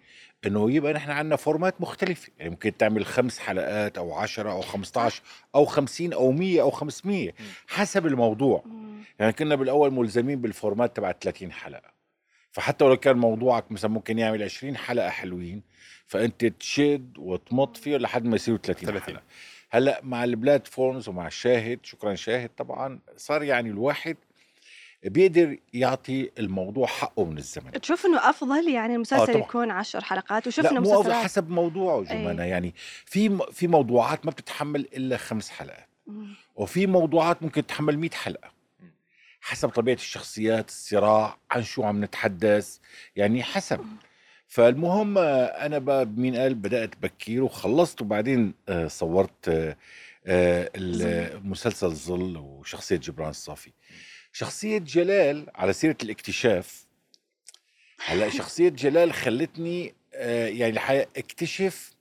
[0.47, 5.23] إنه يبقى نحن عندنا formats مختلفه يعني ممكن تعمل خمس حلقات أو 10 أو 15
[5.55, 7.33] أو 50 أو 100 أو 500
[7.69, 8.65] حسب الموضوع.
[9.19, 11.93] يعني كنا بالأول ملزمين بال format تبع 30 حلقة.
[12.53, 15.62] فحتى ولو كان موضوعك مثلا ممكن يعمل 20 حلقة حلوين
[16.07, 19.01] فأنت تشد وتمط فيه لحد ما يصيروا 30, 30.
[19.03, 19.23] حلقة.
[19.71, 24.17] هلأ مع البلاتفورمز ومع الشاهد شكرا شاهد طبعا صار يعني الواحد
[25.05, 27.71] بيقدر يعطي الموضوع حقه من الزمن.
[27.73, 29.37] تشوف إنه أفضل يعني المسلسل طبعاً.
[29.43, 31.25] يكون عشر حلقات لا وشفنا مو أفضل مسلسلات.
[31.25, 32.49] حسب موضوعه جمانة أي.
[32.49, 32.75] يعني
[33.07, 35.88] في م- في موضوعات ما بتتحمل إلا خمس حلقات.
[36.07, 36.35] مم.
[36.57, 38.53] وفي موضوعات ممكن تتحمل 100 حلقة.
[39.41, 42.77] حسب طبيعة الشخصيات الصراع عن شو عم نتحدث
[43.17, 43.81] يعني حسب.
[44.47, 49.77] فالمهم آه، أنا بقى بمين قال بدأت بكير وخلصت وبعدين آه، صورت آه،
[50.27, 53.71] آه، ال- مسلسل ظل وشخصية جبران الصافي
[54.33, 56.87] شخصية جلال على سيرة الاكتشاف
[58.05, 61.92] هلا شخصية جلال خلتني آه، يعني الحقيقة اكتشف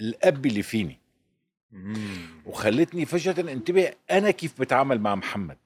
[0.00, 0.98] الأب اللي فيني.
[2.46, 5.56] وخلتني فجأة انتبه أنا كيف بتعامل مع محمد.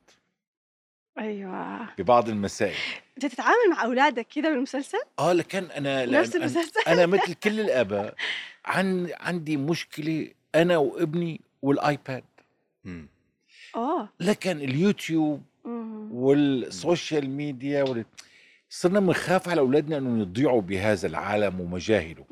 [1.19, 1.95] أيوه.
[1.99, 2.77] ببعض المسائل.
[3.17, 6.81] أنت تتعامل مع أولادك كذا بالمسلسل؟ آه لكن أنا لأن نفس أنا, المسلسل.
[6.87, 8.15] أنا مثل كل الآباء
[8.65, 12.25] عن عندي مشكلة أنا وابني وال iPad.
[12.85, 13.09] مم.
[13.77, 15.43] اوه لكن اليوتيوب.
[16.11, 18.05] وال social media وال...
[18.71, 22.25] صرنا بنخاف على أولادنا أنهم يضيعوا بهذا العالم ومجاهله.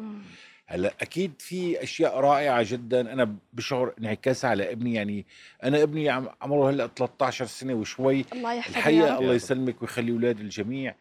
[0.66, 3.12] هلا أكيد في أشياء رائعة جدا.
[3.12, 4.94] أنا بشعر انعكاسها على ابني.
[4.94, 5.26] يعني
[5.64, 8.24] أنا ابني عم- عمره هلأ 13 سنة وشوي.
[8.32, 9.22] الله يحفظه الحقيقة رب.
[9.22, 10.94] الله يسلمك ويخلي أولاد الجميع.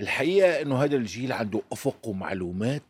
[0.00, 2.82] الحقيقة إنه هذا الجيل عنده أفق ومعلومات.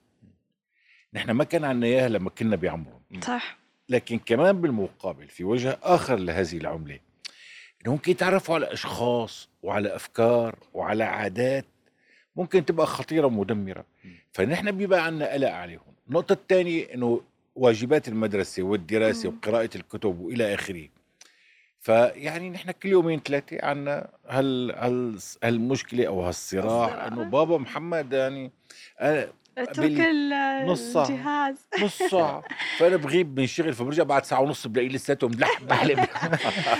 [1.14, 3.00] نحن ما كان عندنا إياها لما كنا بعمرهم.
[3.20, 3.58] صح.
[3.88, 6.98] لكن كمان بالمقابل في وجه آخر لهذه العملة
[7.84, 11.64] إنه ممكن يتعرفوا على أشخاص وعلى أفكار وعلى عادات
[12.36, 13.84] ممكن تبقى خطيرة ومدمرة
[14.32, 17.20] فنحن بيبقى عندنا قلق عليهم النقطة الثانية إنه
[17.54, 19.36] واجبات المدرسة والدراسة مم.
[19.36, 20.88] وقراءة الكتب وإلى آخره
[21.80, 27.06] فيعني نحن كل يومين ثلاثة عندنا هال هال هالمشكلة أو هالصراع الصراع.
[27.06, 28.50] إنه بابا محمد يعني
[29.00, 30.00] أنا اترك
[30.66, 31.08] نص ساعة.
[31.08, 32.42] الجهاز نص ساعه
[32.78, 35.98] فأنا بغيب من شغل فبرجع بعد ساعة ونص بلاقيه لساته ملح بحلب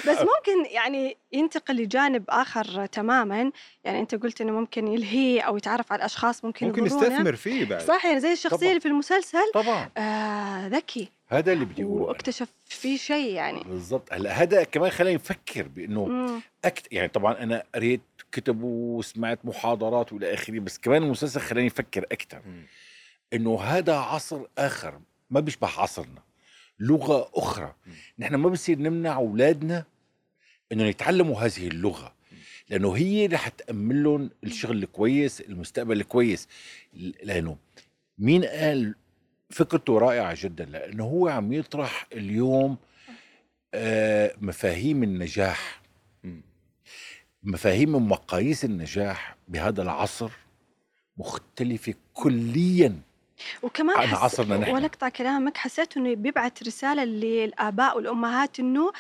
[0.09, 3.51] بس ممكن يعني ينتقل لجانب آخر تماما
[3.85, 6.87] يعني أنت قلت إنه ممكن يلهيه أو يتعرف على اشخاص ممكن ممكن.
[6.87, 8.69] يستثمر فيه بعد صح يعني زي الشخصية طبعاً.
[8.71, 12.03] اللي في المسلسل طبعا آه ذكي هذا اللي بدي اقوله.
[12.05, 16.31] واكتشف فيه شيء يعني بالضبط هلا هذا كمان خلاني نفكر بإنه.
[16.65, 16.93] أكت...
[16.93, 18.01] يعني طبعا أنا قريت
[18.33, 22.43] كتب وسمعت محاضرات والى آخره بس كمان المسلسل خلاني أفكر أكثر.
[23.33, 26.23] إنه هذا عصر آخر ما بيشبه عصرنا
[26.81, 27.75] لغة أخرى.
[28.19, 29.85] نحن ما بصير نمنع أولادنا
[30.73, 32.15] انه يتعلموا هذه اللغة
[32.71, 36.49] لأنه هي رح تأمن لهم الشغل الكويس المستقبل الكويس
[37.23, 37.57] لأنه
[38.19, 38.95] مين قال
[39.51, 42.77] فكرته رائعة جدا لأنه هو عم يطرح اليوم
[43.75, 45.82] آه، مفاهيم النجاح.
[47.45, 50.31] مفاهيم ومقاييس النجاح بهذا العصر
[51.19, 52.97] مختلفة كليا
[53.63, 54.71] وكمان عن عصرنا نحن.
[54.75, 58.93] ولا اقطع كلامك حسيت إنه بيبعث رسالة للآباء والأمهات إنه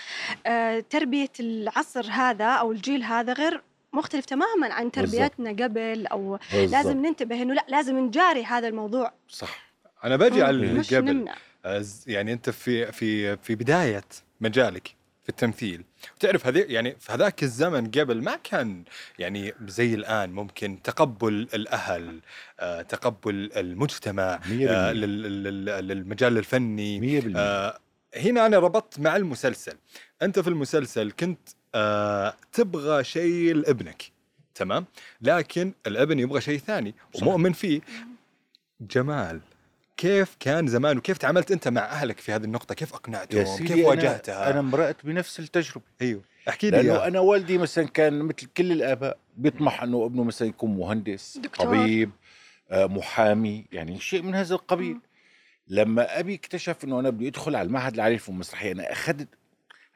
[0.46, 4.90] آه تربية العصر هذا أو الجيل هذا غير مختلف تماما عن.
[4.90, 6.72] تربيتنا قبل أو بالضبط.
[6.72, 9.72] لازم ننتبه إنه لا لازم نجاري هذا الموضوع صح
[10.04, 11.28] أنا باجي على قبل
[11.64, 14.04] أز- يعني أنت في في في بداية
[14.40, 15.84] مجالك في التمثيل.
[16.16, 18.84] وتعرف هذي يعني في هذاك الزمن قبل ما كان
[19.18, 22.20] يعني زي الآن ممكن تقبل الأهل
[22.60, 27.78] آه، تقبل المجتمع آه، للمجال الفني آه،
[28.16, 29.76] هنا أنا ربطت مع المسلسل.
[30.22, 34.02] أنت في المسلسل كنت آه، تبغى شيء لابنك
[34.54, 34.84] تمام؟
[35.20, 36.94] لكن الابن يبغى شيء ثاني.
[37.14, 37.80] ومؤمن فيه.
[38.80, 39.40] جمال.
[40.02, 44.50] كيف كان زمان وكيف تعاملت أنت مع أهلك في هذه النقطة؟ كيف أقنعتهم؟ كيف واجهتها؟
[44.50, 45.84] أنا مرقت بنفس التجربة.
[46.02, 46.22] أيوه.
[46.48, 47.08] احكي لي لأنه إياها.
[47.08, 51.66] أنا والدي مثلا كان مثل كل الآباء بيطمح أنه ابنه مثلا يكون مهندس دكتور.
[51.66, 52.10] طبيب
[52.70, 54.94] آه، محامي يعني شيء من هذا القبيل.
[54.94, 55.00] مم.
[55.68, 59.28] لما أبي اكتشف أنه أنا بدي أدخل على المعهد العالي للفنون المسرحية أنا أخذت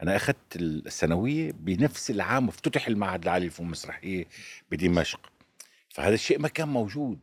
[0.02, 4.24] أنا أخذت الثانوية بنفس العام افتتح المعهد العالي للفنون المسرحية
[4.70, 5.20] بدمشق.
[5.88, 7.18] فهذا الشيء ما كان موجود.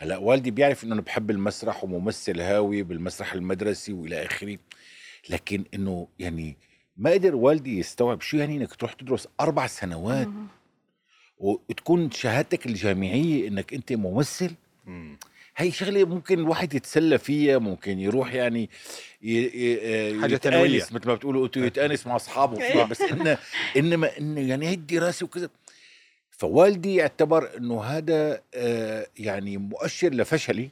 [0.00, 4.58] هلا والدي بيعرف إنه أنا بحب المسرح وممثل هاوي بالمسرح المدرسي وإلى آخره
[5.30, 6.56] لكن إنه يعني
[6.96, 10.46] ما قدر والدي يستوعب شو يعني إنك تروح تدرس أربع سنوات مم.
[11.38, 14.50] وتكون شهادتك الجامعية إنك أنت ممثل
[14.86, 15.18] مم.
[15.56, 18.70] هي شغلة ممكن الواحد يتسلى فيها ممكن يروح يعني
[19.22, 19.50] ي...
[20.38, 20.82] تنوية.
[20.92, 23.38] مثل ما بتقولوا أنتوا يتآنس مع أصحابه بس انه
[23.76, 25.50] إنما انه يعني هي الدراسة وكذا
[26.40, 30.70] فوالدي اعتبر إنه هذا آه، يعني مؤشر لفشلي.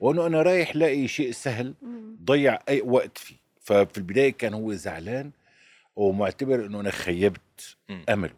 [0.00, 1.74] وإنه أنا رايح لاقي شيء سهل.
[2.24, 5.30] ضيع أي وقت فيه ففي البداية كان هو زعلان
[5.96, 7.76] ومعتبر إنه أنا خيبت.
[8.08, 8.34] أمله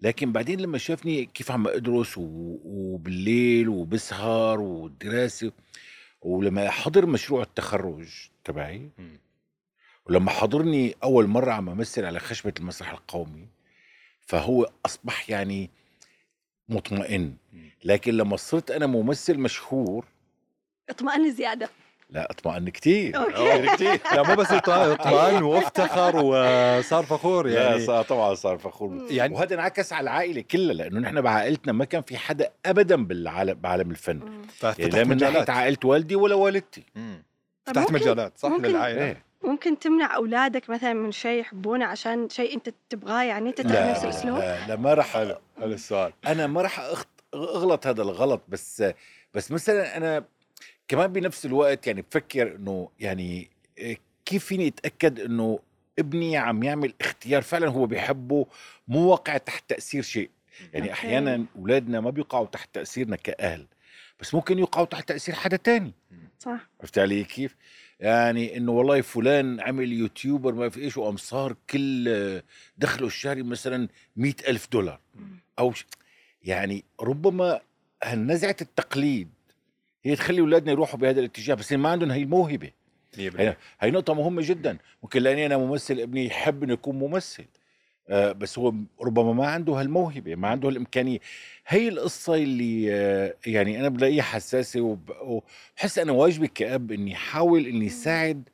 [0.00, 5.52] لكن بعدين لما شافني كيف عم أدرس وبالليل وبسهر والدراسه
[6.22, 8.08] ولما حضر مشروع التخرج
[8.44, 8.88] تبعي.
[10.06, 13.53] ولما حضرني أول مرة عم أمثل على خشبة المسرح القومي
[14.26, 15.70] فهو أصبح يعني
[16.68, 17.34] مطمئن.
[17.84, 20.04] لكن لما صرت أنا ممثل مشهور
[20.90, 21.68] اطمئن زيادة.
[22.10, 23.12] لا اطمئن كثير.
[23.74, 27.78] كثير لا مو بس اطمئن اطمئن وافتخر وصار فخور يعني.
[27.78, 29.06] لا صار طبعا صار فخور.
[29.10, 33.54] يعني وهذا انعكس على العائلة كلها لأنه نحن بعائلتنا ما كان في حدا ابدا بالعالم
[33.54, 34.20] بعالم الفن.
[34.62, 36.84] يعني لا من ناحية عائلة والدي ولا والدتي.
[37.66, 39.04] فتحت مجالات صح ممكن- للعائلة.
[39.04, 39.23] إيه.
[39.44, 44.38] ممكن تمنع أولادك مثلا من شيء يحبونه عشان شيء أنت تبغاه؟ يعني تتعب نفس الأسلوب؟
[44.38, 46.12] لا, لا ما راح حلو حلو السؤال.
[46.26, 48.84] أنا ما راح أخط- أغلط هذا الغلط بس
[49.34, 50.24] بس مثلا أنا
[50.88, 53.50] كمان بنفس الوقت يعني بفكر إنه يعني
[54.24, 55.58] كيف فيني أتأكد إنه
[55.98, 58.46] ابني عم يعمل اختيار فعلا هو بيحبه
[58.88, 60.30] مو واقع تحت تأثير شيء؟
[60.72, 60.92] يعني okay.
[60.92, 63.66] أحيانا أولادنا ما بيقعوا تحت تأثيرنا كأهل
[64.20, 65.92] بس ممكن يقعوا تحت تأثير حدا تاني.
[66.38, 66.58] صح.
[66.80, 67.56] عرفت علي كيف؟
[68.04, 72.42] يعني إنه والله فلان عمل YouTuber ما في إيش وقام صار كل
[72.78, 75.00] دخله الشهري مثلا مئة ألف دولار.
[75.58, 75.72] أو.
[76.42, 77.60] يعني ربما
[78.04, 79.28] هالنزعة التقليد
[80.04, 82.70] هي تخلي أولادنا يروحوا بهذا الاتجاه بس ما عندهم هي الموهبة.
[83.16, 84.78] 100% هي, هي نقطة مهمة جدا.
[85.02, 87.44] ممكن لأني أنا ممثل ابني يحب إنه يكون ممثل.
[88.10, 91.18] بس هو ربما ما عنده هالموهبة ما عنده الامكانيه
[91.66, 97.66] هي القصة اللي آه يعني أنا بلاقيها حساسة وب- وبحس أنا واجبي كأب إني احاول
[97.66, 98.48] إني ساعد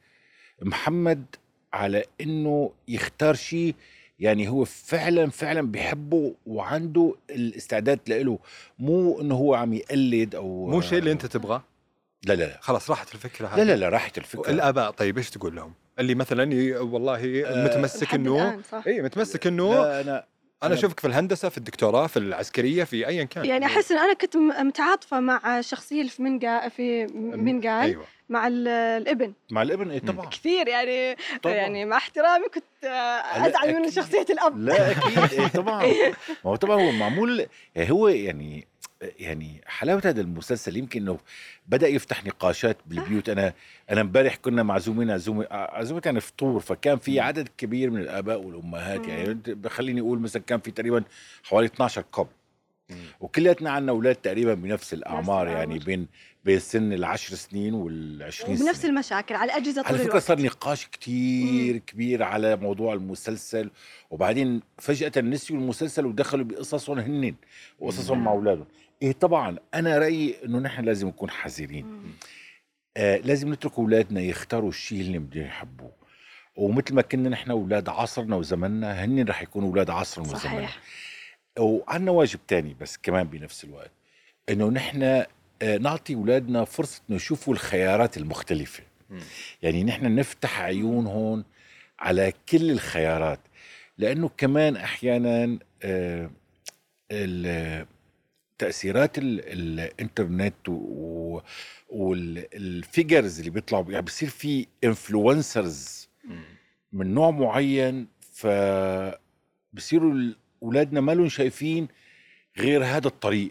[0.63, 1.25] محمد
[1.73, 3.75] على إنه يختار شيء
[4.19, 8.39] يعني هو فعلا فعلا بيحبه وعنده الاستعداد له
[8.79, 11.63] مو إنه هو عم يقلد أو مو الشيء اللي أنت تبغاه؟
[12.25, 12.59] لا لا لا.
[12.61, 14.51] خلاص راحت الفكرة هذه لا لا لا راحت الفكرة.
[14.51, 19.47] الاباء طيب إيش تقول لهم؟ اللي مثلا ي- والله آه، متمسك لحد انه اي متمسك
[19.47, 20.25] إنه لا أنا
[20.63, 23.45] أنا أنا- أشوفك في الهندسة في الدكتوراه في العسكرية في ايا كان.
[23.45, 27.83] يعني أحس إن أنا كنت متعاطفة مع الشخصيه اللي في من قال في من قال
[27.89, 28.05] أيوه.
[28.29, 29.33] مع ال- الإبن.
[29.51, 29.99] مع الإبن؟ مم.
[29.99, 30.27] طبعا.
[30.27, 31.55] كثير يعني طبعا.
[31.55, 33.91] يعني مع احترامي كنت آه، أزعل من.
[33.91, 34.59] شخصية الأب.
[34.59, 35.41] لا أكيد.
[35.41, 35.87] إيه طبعا.
[36.45, 38.69] ما هو طبعا هو معمول يعني هو يعني
[39.01, 41.19] يعني حلاوة هذا المسلسل يمكن إنه
[41.69, 43.29] بدأ يفتح نقاشات بالبيوت.
[43.29, 43.53] أنا
[43.91, 49.09] أنا امبارح كنا معزومين عزومه عزومه يعني فطور فكان في عدد كبير من الآباء والأمهات.
[49.09, 51.05] يعني خليني أقول مثلا كان في تقريبا
[51.43, 52.27] حوالي 12 كب
[52.91, 52.97] مم.
[53.21, 55.49] وكلياتنا عندنا أولاد تقريبا بنفس الأعمار.
[55.49, 56.07] يعني بين
[56.45, 58.67] بين سن العشر سنين والعشرين سنة.
[58.67, 63.71] وبنفس المشاكل على الأجهزة طول على فكرة صار نقاش كتير كبير على موضوع المسلسل.
[64.11, 67.35] وبعدين فجأة نسيوا المسلسل ودخلوا بقصصهم هن
[67.79, 68.67] وقصصهم مع أولادهم.
[69.03, 72.15] إيه طبعا أنا رأيي إنه نحن لازم نكون حذرين.
[72.97, 75.93] آه لازم نترك أولادنا يختاروا الشيء اللي بدهم يحبوه.
[76.57, 80.39] ومثل ما كنا نحن أولاد عصرنا وزمننا هن رح يكونوا أولاد عصرنا وزمننا.
[80.45, 80.79] صحيح
[81.59, 83.91] وعندنا واجب تاني بس كمان بنفس الوقت
[84.49, 88.83] إنه نحن آه، نعطي أولادنا فرصة إنه يشوفوا الخيارات المختلفة.
[89.11, 89.21] مم.
[89.63, 91.45] يعني نحن نفتح عيونهم
[91.99, 93.41] على كل الخيارات.
[93.99, 96.31] لأنه كمان أحيانا آه،
[97.11, 97.87] ال-
[98.61, 99.41] تأثيرات ال-
[99.81, 100.69] الإنترنت
[101.89, 106.09] وال figures اللي بيطلعوا يعني بصير في influencers.
[106.93, 108.47] من نوع معين ف
[109.73, 110.15] بصيروا
[110.63, 111.89] اولادنا ما لهم شايفين
[112.59, 113.51] غير هذا الطريق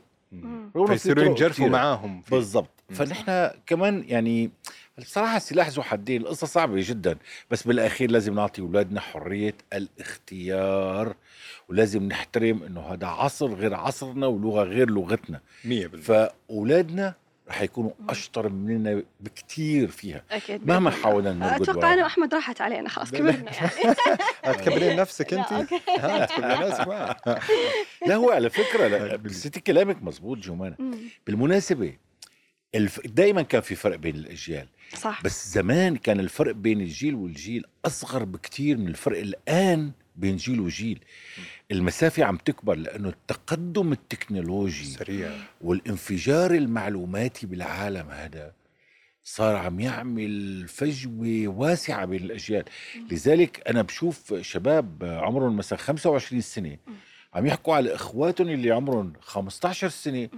[0.88, 1.68] فيصيروا ينجرفوا.
[1.68, 2.24] معاهم.
[2.32, 2.70] بالضبط.
[2.90, 4.52] فنحن كمان يعني
[4.98, 7.18] بصراحة السلاح ذو حدين القصة صعبة جدا
[7.52, 11.16] بس بالأخير لازم نعطي أولادنا حرية الاختيار
[11.70, 15.42] ولازم نحترم إنه هذا عصر غير عصرنا ولغة غير لغتنا.
[15.66, 15.68] 100%
[16.02, 17.14] فأولادنا
[17.50, 20.68] رح يكونوا أشطر مننا بكتير فيها أكيد.
[20.68, 21.34] مهما حاولنا.
[21.34, 22.04] نرقد أتوقع أنا.
[22.04, 23.20] واحمد راحت علينا خلاص لا.
[23.20, 24.96] كبرنا يعني.
[25.02, 25.50] نفسك انت
[26.30, 27.18] تكبرين نفسك معاه
[28.08, 30.76] لا هو على فكرة لا ستي كلامك مزبوط جمانة.
[30.80, 30.98] مم.
[31.28, 31.94] بالمناسبة
[32.76, 33.08] الف...
[33.08, 35.24] دايما كان في فرق بين الأجيال صح.
[35.24, 39.92] بس زمان كان الفرق بين الجيل والجيل أصغر بكتير من الفرق الآن.
[40.20, 41.00] بين جيل وجيل.
[41.72, 45.32] المسافة عم تكبر لأنه التقدم التكنولوجي سريع.
[45.62, 48.54] والانفجار المعلوماتي بالعالم هذا
[49.24, 52.64] صار عم يعمل فجوة واسعة بين الأجيال.
[53.12, 56.78] لذلك أنا بشوف شباب عمرهم مثلا 25 سنة
[57.34, 60.30] عم يحكوا على إخواتهم اللي عمرهم 15 سنة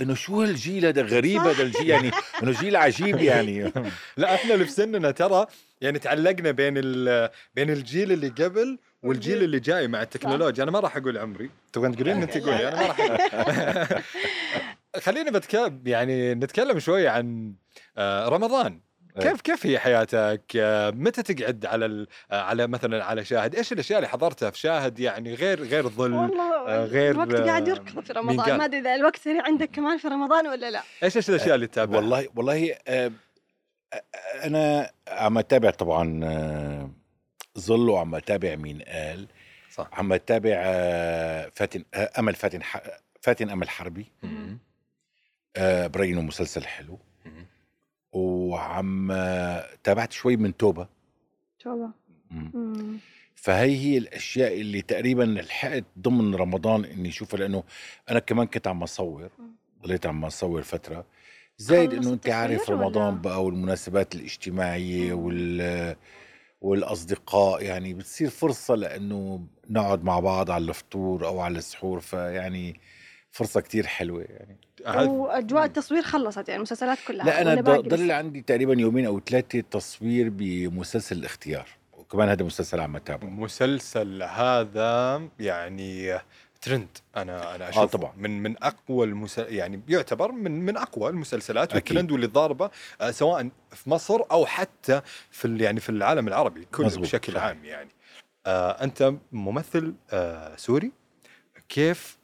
[0.00, 1.40] إنه شو هالجيل هذا غريب.
[1.40, 2.10] هذا الجيل يعني
[2.42, 3.72] إنه جيل عجيب يعني.
[4.16, 5.46] لا إحنا اللي في سننا ترى
[5.80, 10.80] يعني تعلقنا بين ال- بين الجيل اللي قبل والجيل اللي جاي مع التكنولوجيا أنا ما
[10.80, 14.02] راح أقول عمري تبغين تقولين أنت قولي أنا ما راح أقول.
[15.04, 17.54] خلينا بتكلم يعني نتكلم شوي عن
[17.98, 18.80] آه، رمضان
[19.16, 19.22] أي.
[19.22, 23.72] كيف كيف هي حياتك؟ آه، متى تقعد على ال- آه، على مثلا على شاهد؟ إيش
[23.72, 28.12] الأشياء اللي حضرتها في شاهد يعني غير غير ظل؟ والله غير، الوقت قاعد يركض في
[28.12, 31.54] رمضان؟ ما أدري إذا الوقت هنا عندك كمان في رمضان ولا لا إيش إيش الأشياء
[31.54, 32.74] اللي تتابعها؟ والله والله
[34.44, 36.20] أنا عم أتابع طبعا
[37.56, 39.26] آه، ظل وعم اتابع مين قال.
[39.72, 39.88] صح.
[39.92, 42.82] عم اتابع آه، فاتن آه، أمل فاتن ح-
[43.20, 44.06] فاتن أمل حربي.
[45.56, 46.98] آه، برينه مسلسل حلو.
[48.12, 49.08] وعم
[49.84, 50.88] تابعت شوي من توبة.
[51.60, 51.88] توبة.
[53.34, 57.64] فهي هي الأشياء اللي تقريبا لحقت ضمن رمضان إني أشوفها لأنه
[58.10, 59.30] أنا كمان كنت عم أصور.
[59.82, 61.04] ضليت عم أصور فترة.
[61.58, 65.12] خلص إنه أنت عارف رمضان؟ بقى والمناسبات الاجتماعية.
[65.12, 65.96] وال
[66.64, 72.80] والأصدقاء يعني بتصير فرصة لأنه نقعد مع بعض على الفطور أو على السحور فيعني
[73.30, 74.58] فرصة كتير حلوة يعني
[75.08, 80.28] وأجواء التصوير خلصت يعني المسلسلات كلها لا أنا ضل؟ عندي تقريبا يومين أو ثلاثة تصوير
[80.30, 86.18] بمسلسل الاختيار وكمان هذا مسلسل عم اتابعه مسلسل هذا يعني
[86.64, 88.12] ترند أنا أنا اشوفه طبعاً.
[88.16, 89.52] من من أقوى المسل...
[89.54, 91.74] يعني يعتبر من من أقوى المسلسلات.
[91.74, 95.00] والترند واللي ضاربة آه، سواء في مصر أو حتى
[95.30, 97.38] في ال- يعني في العالم العربي كله مزبوط، بشكل.
[97.38, 97.88] عام يعني
[98.46, 100.92] آه أنت ممثل آه سوري
[101.68, 102.18] كيف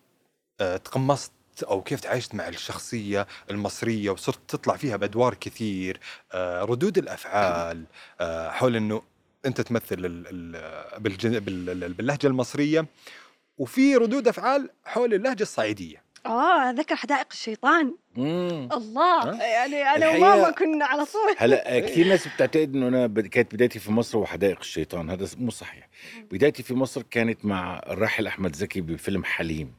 [0.60, 1.32] آه تقمصت
[1.68, 6.00] أو كيف تعايشت مع الشخصية المصرية وصرت تطلع فيها بأدوار كثير
[6.32, 7.84] آه ردود الأفعال
[8.20, 9.02] آه حول إنه
[9.46, 9.96] أنت تمثل
[11.00, 12.86] باللهجة المصرية
[13.60, 16.02] وفي ردود أفعال حول اللهجة الصعيدية.
[16.26, 17.94] آه ذكر حدائق الشيطان.
[18.16, 18.68] مم.
[18.72, 19.22] الله.
[19.30, 21.34] ها؟ يعني أنا الحقيقة- وماما كنا على طول.
[21.38, 25.10] هلا كثير ناس بتعتقد إنه أنا كانت بدايتي في مصر وحدائق الشيطان.
[25.10, 25.88] هذا مو صحيح.
[26.30, 29.72] بدايتي في مصر كانت مع الراحل أحمد زكي بفيلم حليم.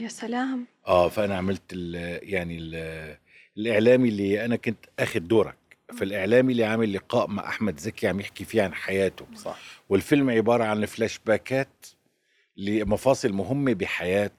[0.00, 0.66] يا سلام.
[0.86, 1.94] آه فأنا عملت ال
[2.32, 3.16] يعني ال
[3.58, 5.56] الاعلامي اللي أنا كنت آخذ دورك.
[5.98, 9.26] فالاعلامي اللي عامل لقاء مع أحمد زكي عم يحكي فيه عن حياته.
[9.34, 9.58] صح.
[9.88, 11.68] والفيلم عبارة عن فلاش باكات
[12.56, 14.30] لمفاصل مهمة بحياة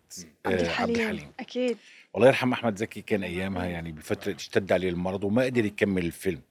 [0.46, 1.78] عبد آه، الحليم أكيد.
[2.16, 6.42] الله يرحم أحمد زكي كان أيامها يعني بفترة اشتد عليه المرض وما قدر يكمل الفيلم.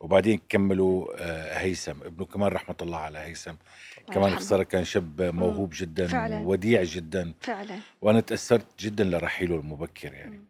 [0.00, 3.54] وبعدين كملوا آه، هيثم ابنه كمان رحمة الله على هيثم.
[4.12, 4.36] كمان.
[4.36, 6.38] خساره كان شاب موهوب جدا فعلاً.
[6.38, 7.32] وديع جدا.
[7.40, 7.78] فعلا.
[8.02, 10.36] وأنا تأثرت جدا لرحيله المبكر يعني.
[10.36, 10.44] مم.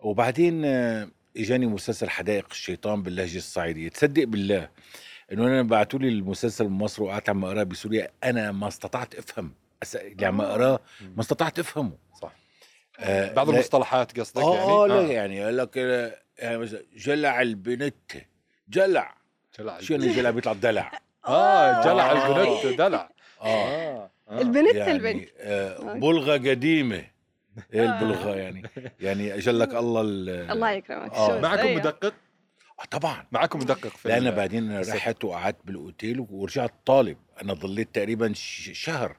[0.00, 3.88] وبعدين آه، إجاني مسلسل حدائق الشيطان باللهجة الصعيدية.
[3.88, 4.68] تصدق بالله
[5.32, 9.52] إنه أنا بعثوا لي المسلسل من مصر وقعدت عم اقراه بسوريا أنا ما استطعت أفهم
[9.84, 10.80] أس- اللي عم اقراه
[11.16, 11.92] ما استطعت أفهمه.
[12.22, 12.32] صح.
[13.00, 14.86] آه، بعض لا- المصطلحات قصدك آه يعني؟ آه.
[14.86, 18.12] لا يعني قال لك آه، يعني مثلا جلع البنت.
[18.68, 19.14] جلع.
[19.58, 20.92] جلع شو يعني جلع بيطلع دلع.
[21.26, 22.26] آه جلع آه.
[22.62, 23.10] البنت دلع.
[23.40, 23.44] آه.
[23.46, 24.40] آه آه.
[24.40, 25.28] البنت يعني البنت.
[25.38, 27.04] آه بلغة قديمة.
[27.74, 28.62] إيه البلغة يعني؟
[29.00, 31.12] يعني أجلك الله ال- الله يكرمك.
[31.14, 31.40] آه.
[31.40, 31.80] معكم أيوة.
[31.80, 32.14] مدقق؟
[32.80, 33.26] آه طبعا.
[33.32, 34.80] معكم مدقق في لا أنا بعدين.
[34.80, 37.16] رحت وقعدت بالأوتيل ورجعت طالب.
[37.42, 39.16] أنا ضليت تقريبا ش- شهر.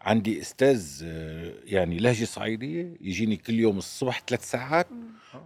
[0.00, 4.86] عندي أستاذ آه، يعني لهجة صعيدية يجيني كل يوم الصبح ثلاث ساعات.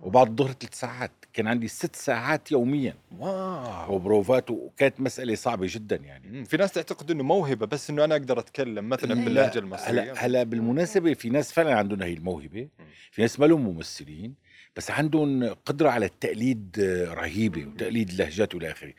[0.02, 1.10] وبعد الظهر ثلاث ساعات.
[1.32, 2.94] كان عندي ست ساعات يوميا.
[3.18, 3.94] واو.
[3.94, 6.28] وبروفات وكانت مسألة صعبة جدا يعني.
[6.28, 6.44] مم.
[6.44, 10.12] في ناس تعتقد إنه موهبة بس إنه أنا أقدر أتكلم مثلا لا، باللهجة هلا المصرية.
[10.16, 12.68] هلا بالمناسبة في ناس فعلا عندهم هي الموهبة.
[13.10, 14.34] في ناس ما لهم ممثلين
[14.76, 18.92] بس عندهم قدرة على التقليد آه، رهيبة وتقليد لهجات والى اخره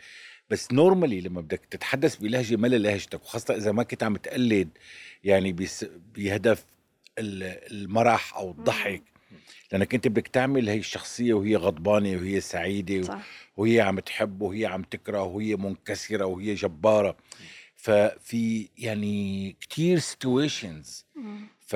[0.51, 4.69] بس normally لما بدك تتحدث بلهجة ما لهجتك وخاصة إذا ما كنت عم تقلد
[5.23, 5.55] يعني
[6.15, 6.65] بهدف
[7.19, 9.03] ال- المرح أو الضحك.
[9.71, 13.21] لأنك أنت بدك تعمل هي الشخصية وهي غضبانة وهي سعيدة صح.
[13.57, 17.17] وهي عم تحب وهي عم تكره وهي منكسرة وهي جبارة.
[17.75, 21.05] ففي يعني كتير situations.
[21.59, 21.75] ف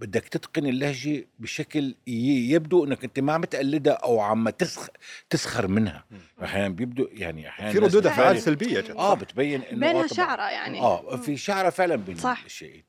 [0.00, 4.88] بدك تتقن اللهجة بشكل يبدو إنك أنت ما عم تقلدها أو عم تسخ
[5.30, 6.04] تسخر منها.
[6.42, 8.38] أحيانا بيبدو يعني أحيانا في ردود أفعال.
[8.42, 10.06] سلبية جدا آه بتبين إنه بينها آه.
[10.06, 11.16] شعرة يعني آه.
[11.16, 12.42] في شعرة فعلا بين صح.
[12.44, 12.82] الشيئين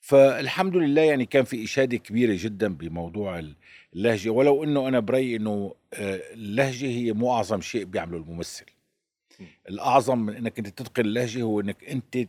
[0.00, 3.42] فالحمد لله يعني كان في إشادة كبيرة جدا بموضوع
[3.94, 8.64] اللهجة ولو إنه أنا برأيي إنه آه، اللهجة هي مو أعظم شيء بيعمله الممثل.
[9.68, 12.28] الأعظم من إنك أنت تتقن اللهجة هو إنك أنت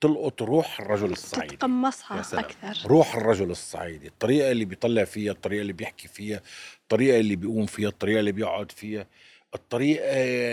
[0.00, 1.56] تلقط روح الرجل الصعيدي.
[1.56, 2.20] تتقمصها.
[2.20, 2.88] أكثر.
[2.88, 4.06] روح الرجل الصعيدي.
[4.06, 6.40] الطريقة اللي بيطلع فيها الطريقة اللي بيحكي فيها
[6.82, 9.06] الطريقة اللي بيقوم فيها الطريقة اللي بيقعد فيها
[9.54, 10.06] الطريقة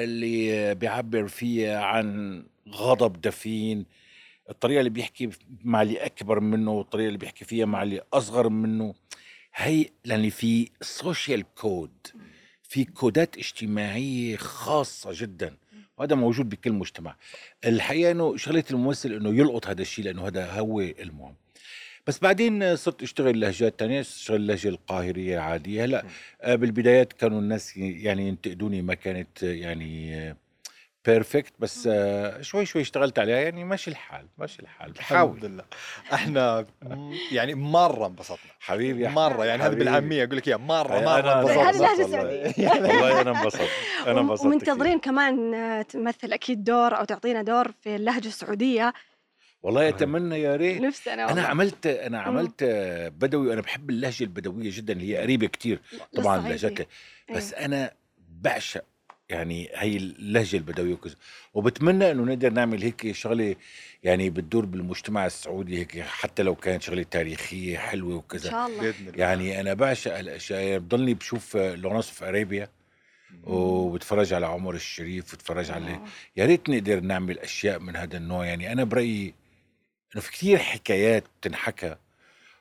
[0.03, 3.85] اللي بيعبر فيها عن غضب دفين
[4.49, 5.29] الطريقة اللي بيحكي
[5.63, 8.93] مع اللي أكبر منه والطريقة اللي بيحكي فيها مع اللي أصغر منه.
[9.55, 12.07] هي لأن في social code
[12.63, 15.55] في codات اجتماعية خاصة جدا.
[15.97, 17.15] وهذا موجود بكل مجتمع.
[17.65, 21.35] الحقيقة أنه شغلة الممثل أنه يلقط هذا الشيء لأنه هذا هو المهم.
[22.07, 25.85] بس بعدين صرت أشتغل لهجات تانية أشتغل اللهجة القاهرية العادية.
[25.85, 26.05] هلأ
[26.41, 30.35] آه، بالبدايات كانوا الناس يعني ينتقدوني ما كانت آه، يعني
[31.05, 33.37] بيرفكت بس آه، شوي شوي اشتغلت عليها.
[33.37, 34.89] يعني ماشي الحال ماشي الحال.
[34.89, 35.63] الحمد بحاول لله.
[36.13, 36.65] إحنا
[37.31, 38.51] يعني مرة انبسطنا.
[38.59, 39.75] حبيبي مرة يعني هذا.
[39.75, 40.57] بالعامية أقول لك إياها.
[40.57, 43.21] مرة مرة أنا- هذه انبسطنا لهجة والله.
[43.21, 43.69] أنا انبسطت.
[44.07, 45.11] أنا انبسطت ومنتظرين كثير.
[45.11, 48.93] كمان آه، تمثل أكيد دور أو تعطينا دور في اللهجة السعودية.
[49.63, 50.81] والله أتمنى يا ريت.
[50.81, 51.41] نفسي أنا أنا.
[51.47, 54.93] عملت أنا عملت آه، بدوي وأنا بحب اللهجة البدوية جدا.
[54.93, 55.79] اللي هي قريبة كتير.
[56.15, 56.55] طبعا للصعيدي.
[56.67, 56.87] اللهجات
[57.35, 57.65] بس إيه.
[57.65, 57.91] أنا
[58.29, 58.83] بعشق
[59.33, 61.15] يعني هي اللهجة البدويه وكذا
[61.53, 63.55] وبتمنى إنه نقدر نعمل هيك شغلة
[64.03, 68.81] يعني بتدور بالمجتمع السعودي هيك حتى لو كانت شغلة تاريخية حلوة إن وكذا شاء الله.
[68.81, 69.19] بإذن الله.
[69.19, 70.61] يعني أنا بعشق الأشياء.
[70.61, 72.69] يعني بضلني بشوف لورنس في أرابيا
[73.43, 76.03] وبتفرج على عمر الشريف وبتفرج على آه.
[76.37, 78.45] يا ريت نقدر نعمل أشياء من هذا النوع.
[78.45, 79.33] يعني أنا برأيي
[80.15, 81.95] إنه في كثير حكايات بتنحكى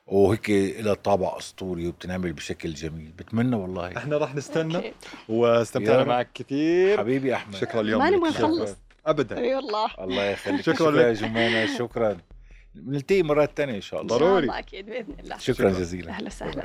[0.07, 3.11] وهيك لها طابع أسطوري وبتنعمل بشكل جميل.
[3.17, 3.97] بتمنى والله.
[3.97, 4.93] إحنا رح نستنى
[5.29, 6.97] واستمتعنا معك كثير.
[6.97, 7.55] حبيبي أحمد.
[7.55, 8.75] شكرا اليوم ما نبغى نخلص
[9.05, 9.37] ابدا.
[9.37, 9.87] إي والله.
[9.99, 10.61] الله يخليك.
[10.61, 11.01] شكرا لك.
[11.01, 11.77] يا جمانة.
[11.77, 12.17] شكرا.
[12.75, 14.17] بنلتقي مرات ثانية إن شاء الله.
[14.17, 14.31] ضروري.
[14.31, 15.37] إن شاء الله أكيد بإذن الله.
[15.37, 15.79] شكرا, شكرا.
[15.79, 16.11] جزيلا.
[16.11, 16.63] أهلا وسهلا.